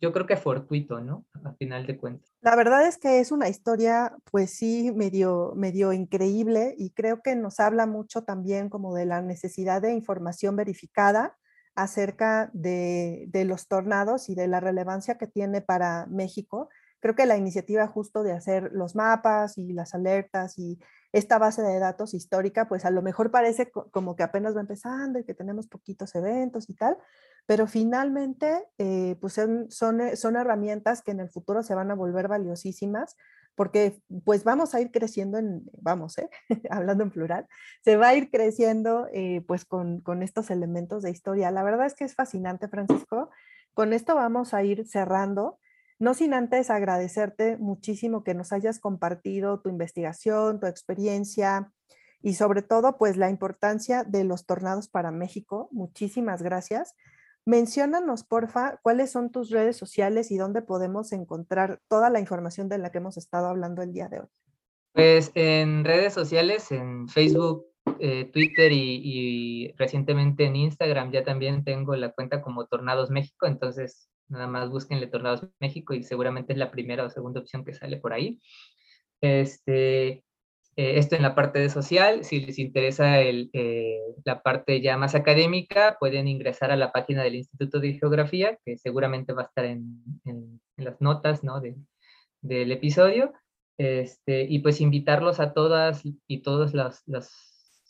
yo 0.00 0.12
creo 0.12 0.26
que 0.26 0.36
fortuito, 0.36 1.00
¿no? 1.00 1.24
A 1.44 1.54
final 1.54 1.86
de 1.86 1.96
cuentas. 1.96 2.32
La 2.40 2.54
verdad 2.54 2.86
es 2.86 2.98
que 2.98 3.20
es 3.20 3.32
una 3.32 3.48
historia, 3.48 4.14
pues 4.30 4.50
sí, 4.50 4.92
medio, 4.92 5.52
medio 5.56 5.92
increíble 5.92 6.74
y 6.76 6.90
creo 6.90 7.22
que 7.22 7.34
nos 7.34 7.60
habla 7.60 7.86
mucho 7.86 8.24
también 8.24 8.68
como 8.68 8.94
de 8.94 9.06
la 9.06 9.22
necesidad 9.22 9.80
de 9.80 9.94
información 9.94 10.54
verificada 10.54 11.37
acerca 11.78 12.50
de, 12.52 13.30
los 13.46 13.68
tornados 13.68 14.28
y 14.28 14.34
de 14.34 14.48
la 14.48 14.58
relevancia 14.58 15.16
que 15.16 15.28
tiene 15.28 15.60
para 15.60 16.06
México. 16.06 16.68
Creo 16.98 17.14
que 17.14 17.24
la 17.24 17.36
iniciativa 17.36 17.86
justo 17.86 18.24
de 18.24 18.32
hacer 18.32 18.70
los 18.72 18.96
mapas 18.96 19.58
y 19.58 19.72
las 19.72 19.94
alertas 19.94 20.58
y 20.58 20.80
esta 21.12 21.38
base 21.38 21.62
de 21.62 21.78
datos 21.78 22.14
histórica, 22.14 22.66
pues 22.66 22.84
a 22.84 22.90
lo 22.90 23.00
mejor 23.00 23.30
parece 23.30 23.70
como 23.70 24.16
que 24.16 24.24
apenas 24.24 24.56
va 24.56 24.60
empezando 24.60 25.20
y 25.20 25.24
que 25.24 25.34
tenemos 25.34 25.68
poquitos 25.68 26.16
eventos 26.16 26.68
y 26.68 26.74
tal, 26.74 26.98
pero 27.46 27.68
finalmente 27.68 28.66
eh, 28.78 29.16
pues 29.20 29.34
son, 29.34 30.00
eh, 30.00 30.16
son 30.16 30.34
herramientas 30.34 31.00
que 31.02 31.12
en 31.12 31.20
el 31.20 31.30
futuro 31.30 31.62
se 31.62 31.76
van 31.76 31.92
a 31.92 31.94
volver 31.94 32.26
valiosísimas 32.26 33.16
porque 33.58 34.00
pues 34.24 34.44
vamos 34.44 34.72
a 34.72 34.80
ir 34.80 34.92
creciendo 34.92 35.36
en, 35.36 35.68
vamos, 35.82 36.16
¿eh? 36.18 36.30
hablando 36.70 37.02
en 37.02 37.10
plural, 37.10 37.48
se 37.82 37.96
va 37.96 38.10
a 38.10 38.14
ir 38.14 38.30
creciendo 38.30 39.08
eh, 39.12 39.42
pues 39.48 39.64
con, 39.64 40.00
con 40.00 40.22
estos 40.22 40.50
elementos 40.50 41.02
de 41.02 41.10
historia. 41.10 41.50
La 41.50 41.64
verdad 41.64 41.86
es 41.86 41.94
que 41.94 42.04
es 42.04 42.14
fascinante, 42.14 42.68
Francisco. 42.68 43.30
Con 43.74 43.92
esto 43.92 44.14
vamos 44.14 44.54
a 44.54 44.62
ir 44.62 44.86
cerrando. 44.86 45.58
No 45.98 46.14
sin 46.14 46.34
antes 46.34 46.70
agradecerte 46.70 47.56
muchísimo 47.56 48.22
que 48.22 48.32
nos 48.32 48.52
hayas 48.52 48.78
compartido 48.78 49.60
tu 49.60 49.70
investigación, 49.70 50.60
tu 50.60 50.68
experiencia 50.68 51.72
y 52.22 52.34
sobre 52.34 52.62
todo 52.62 52.96
pues 52.96 53.16
la 53.16 53.28
importancia 53.28 54.04
de 54.04 54.22
los 54.22 54.46
tornados 54.46 54.86
para 54.86 55.10
México. 55.10 55.68
Muchísimas 55.72 56.42
gracias. 56.42 56.94
Menciónanos, 57.48 58.24
porfa, 58.24 58.78
cuáles 58.82 59.10
son 59.10 59.32
tus 59.32 59.48
redes 59.48 59.74
sociales 59.74 60.30
y 60.30 60.36
dónde 60.36 60.60
podemos 60.60 61.12
encontrar 61.12 61.80
toda 61.88 62.10
la 62.10 62.20
información 62.20 62.68
de 62.68 62.76
la 62.76 62.92
que 62.92 62.98
hemos 62.98 63.16
estado 63.16 63.46
hablando 63.46 63.80
el 63.80 63.94
día 63.94 64.06
de 64.10 64.20
hoy. 64.20 64.26
Pues 64.92 65.32
en 65.34 65.82
redes 65.82 66.12
sociales, 66.12 66.70
en 66.72 67.08
Facebook, 67.08 67.64
eh, 68.00 68.26
Twitter 68.26 68.70
y, 68.70 69.72
recientemente 69.78 70.44
en 70.44 70.56
Instagram 70.56 71.10
ya 71.10 71.24
también 71.24 71.64
tengo 71.64 71.96
la 71.96 72.12
cuenta 72.12 72.42
como 72.42 72.66
Tornados 72.66 73.08
México, 73.08 73.46
entonces 73.46 74.10
nada 74.28 74.46
más 74.46 74.68
búsquenle 74.68 75.06
Tornados 75.06 75.48
México 75.58 75.94
y 75.94 76.02
seguramente 76.02 76.52
es 76.52 76.58
la 76.58 76.70
primera 76.70 77.04
o 77.04 77.08
segunda 77.08 77.40
opción 77.40 77.64
que 77.64 77.72
sale 77.72 77.96
por 77.96 78.12
ahí. 78.12 78.42
Este, 79.22 80.22
eh, 80.78 80.98
esto 80.98 81.16
en 81.16 81.22
la 81.22 81.34
parte 81.34 81.58
de 81.58 81.68
social, 81.68 82.24
si 82.24 82.40
les 82.40 82.58
interesa 82.58 83.20
el, 83.20 83.50
eh, 83.52 83.98
la 84.24 84.42
parte 84.42 84.80
ya 84.80 84.96
más 84.96 85.14
académica, 85.16 85.96
pueden 85.98 86.28
ingresar 86.28 86.70
a 86.70 86.76
la 86.76 86.92
página 86.92 87.24
del 87.24 87.34
Instituto 87.34 87.80
de 87.80 87.94
Geografía, 87.94 88.58
que 88.64 88.78
seguramente 88.78 89.32
va 89.32 89.42
a 89.42 89.46
estar 89.46 89.64
en, 89.64 90.60
las 90.76 91.00
notas 91.00 91.42
¿no? 91.42 91.60
de, 91.60 91.74
del 92.40 92.70
episodio, 92.70 93.32
este, 93.76 94.42
y 94.42 94.60
pues 94.60 94.80
invitarlos 94.80 95.40
a 95.40 95.52
todas 95.52 96.02
y 96.04 96.42
todos 96.42 96.74
los, 96.74 97.02
los 97.06 97.28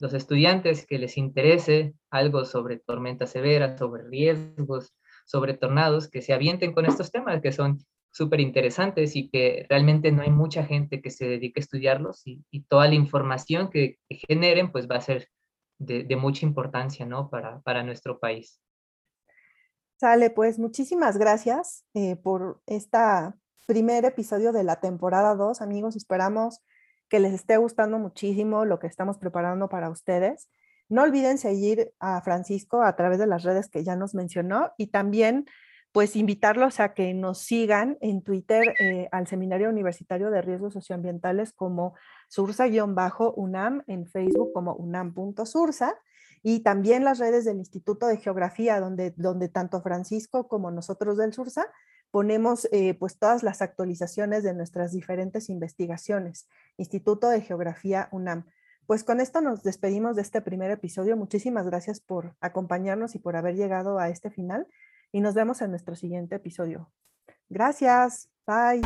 los 0.01 0.15
estudiantes 0.15 0.87
que 0.87 0.99
les 0.99 1.17
interese 1.19 1.95
algo 2.11 2.45
sobre 2.45 2.79
tormentas 2.79 3.31
severas, 3.31 3.79
sobre 3.79 4.05
riesgos, 4.05 4.95
sobre 5.27 5.55
tornados, 5.55 6.09
que 6.09 6.23
se 6.23 6.33
avienten 6.33 6.73
con 6.73 6.87
estos 6.87 7.11
temas 7.11 7.43
que 7.43 7.53
son 7.53 7.85
súper 8.11 8.41
interesantes 8.41 9.17
y 9.17 9.29
que 9.29 9.67
realmente 9.69 10.13
no 10.13 10.23
hay 10.23 10.31
mucha 10.31 10.65
gente 10.65 11.01
que 11.01 11.11
se 11.11 11.27
dedique 11.27 11.61
a 11.61 11.63
estudiarlos 11.63 12.23
y, 12.25 12.45
toda 12.69 12.89
la 12.89 12.95
información 12.95 13.71
que, 13.71 13.99
generen 14.09 14.73
pues 14.73 14.89
va 14.89 14.97
a 14.97 15.01
ser 15.01 15.29
de, 15.79 16.17
mucha 16.17 16.45
importancia 16.45 17.07
¿no? 17.07 17.31
para, 17.31 17.61
para 17.61 17.83
nuestro 17.83 18.19
país. 18.19 18.61
Sale, 20.01 20.31
pues 20.31 20.59
muchísimas 20.59 21.19
gracias 21.19 21.85
eh, 21.95 22.17
por 22.17 22.61
este 22.67 22.99
primer 23.67 24.05
episodio 24.05 24.53
de 24.53 24.65
la 24.65 24.81
temporada 24.81 25.35
2, 25.35 25.61
amigos. 25.61 25.97
Esperamos 25.97 26.61
que 27.09 27.21
les 27.21 27.33
esté 27.33 27.57
gustando 27.57 27.99
muchísimo 27.99 28.65
lo 28.65 28.79
que 28.79 28.87
estamos 28.87 29.19
preparando 29.19 29.69
para 29.69 29.91
ustedes. 29.91 30.49
No 30.89 31.03
olviden 31.03 31.37
seguir 31.37 31.93
a 31.99 32.21
Francisco 32.23 32.83
a 32.83 32.97
través 32.97 33.19
de 33.19 33.27
las 33.27 33.43
redes 33.43 33.69
que 33.69 33.85
ya 33.85 33.97
nos 33.97 34.15
mencionó 34.15 34.73
y 34.79 34.89
también 34.89 35.47
pues 35.99 36.15
invitarlos 36.15 36.79
a 36.79 36.95
que 36.95 37.13
nos 37.13 37.39
sigan 37.39 37.99
en 38.01 38.23
Twitter 38.23 38.73
eh, 38.79 39.09
al 39.11 39.27
Seminario 39.27 39.69
Universitario 39.69 40.31
de 40.31 40.41
Riesgos 40.41 40.75
Socioambientales 40.75 41.53
como 41.53 41.97
sursa-unam, 42.29 43.83
en 43.89 44.07
Facebook 44.07 44.53
como 44.53 44.77
unam.sursa 44.77 45.97
y 46.45 46.61
también 46.61 47.03
las 47.03 47.19
redes 47.19 47.45
del 47.47 47.57
Instituto 47.57 48.07
de 48.07 48.19
Geografía, 48.19 48.79
donde, 48.79 49.13
donde 49.17 49.49
tanto 49.49 49.83
Francisco 49.83 50.47
como 50.47 50.71
nosotros 50.71 51.17
del 51.17 51.33
Sursa 51.33 51.67
ponemos 52.13 52.69
eh, 52.71 52.95
pues 52.95 53.19
todas 53.19 53.43
las 53.43 53.61
actualizaciones 53.61 54.45
de 54.45 54.55
nuestras 54.55 54.93
diferentes 54.93 55.49
investigaciones. 55.49 56.47
Instituto 56.77 57.29
de 57.29 57.41
Geografía 57.41 58.09
UNAM. 58.13 58.45
Pues 58.87 59.03
con 59.03 59.21
esto 59.21 59.41
nos 59.41 59.65
despedimos 59.65 60.15
de 60.15 60.23
este 60.23 60.43
primer 60.43 60.71
episodio. 60.71 61.17
Muchísimas 61.17 61.67
gracias 61.67 61.99
por 61.99 62.37
acompañarnos 62.41 63.17
y 63.17 63.19
por 63.19 63.35
haber 63.35 63.57
llegado 63.57 63.99
a 63.99 64.11
este 64.11 64.31
final 64.31 64.69
y 65.13 65.21
nos 65.21 65.35
vemos 65.35 65.61
en 65.63 65.71
nuestro 65.71 65.95
siguiente 65.95 66.37
episodio. 66.37 66.91
Gracias. 67.49 68.29
Bye. 68.47 68.83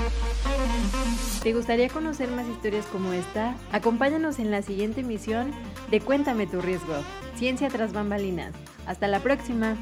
¿Te 1.42 1.52
gustaría 1.52 1.88
conocer 1.88 2.30
más 2.30 2.46
historias 2.46 2.86
como 2.86 3.12
esta? 3.12 3.56
Acompáñanos 3.72 4.38
en 4.38 4.50
la 4.50 4.62
siguiente 4.62 5.00
emisión 5.00 5.50
de 5.90 6.00
Cuéntame 6.00 6.46
tu 6.46 6.60
riesgo. 6.60 6.94
Ciencia 7.34 7.68
tras 7.68 7.92
bambalinas. 7.92 8.52
Hasta 8.86 9.08
la 9.08 9.20
próxima. 9.20 9.76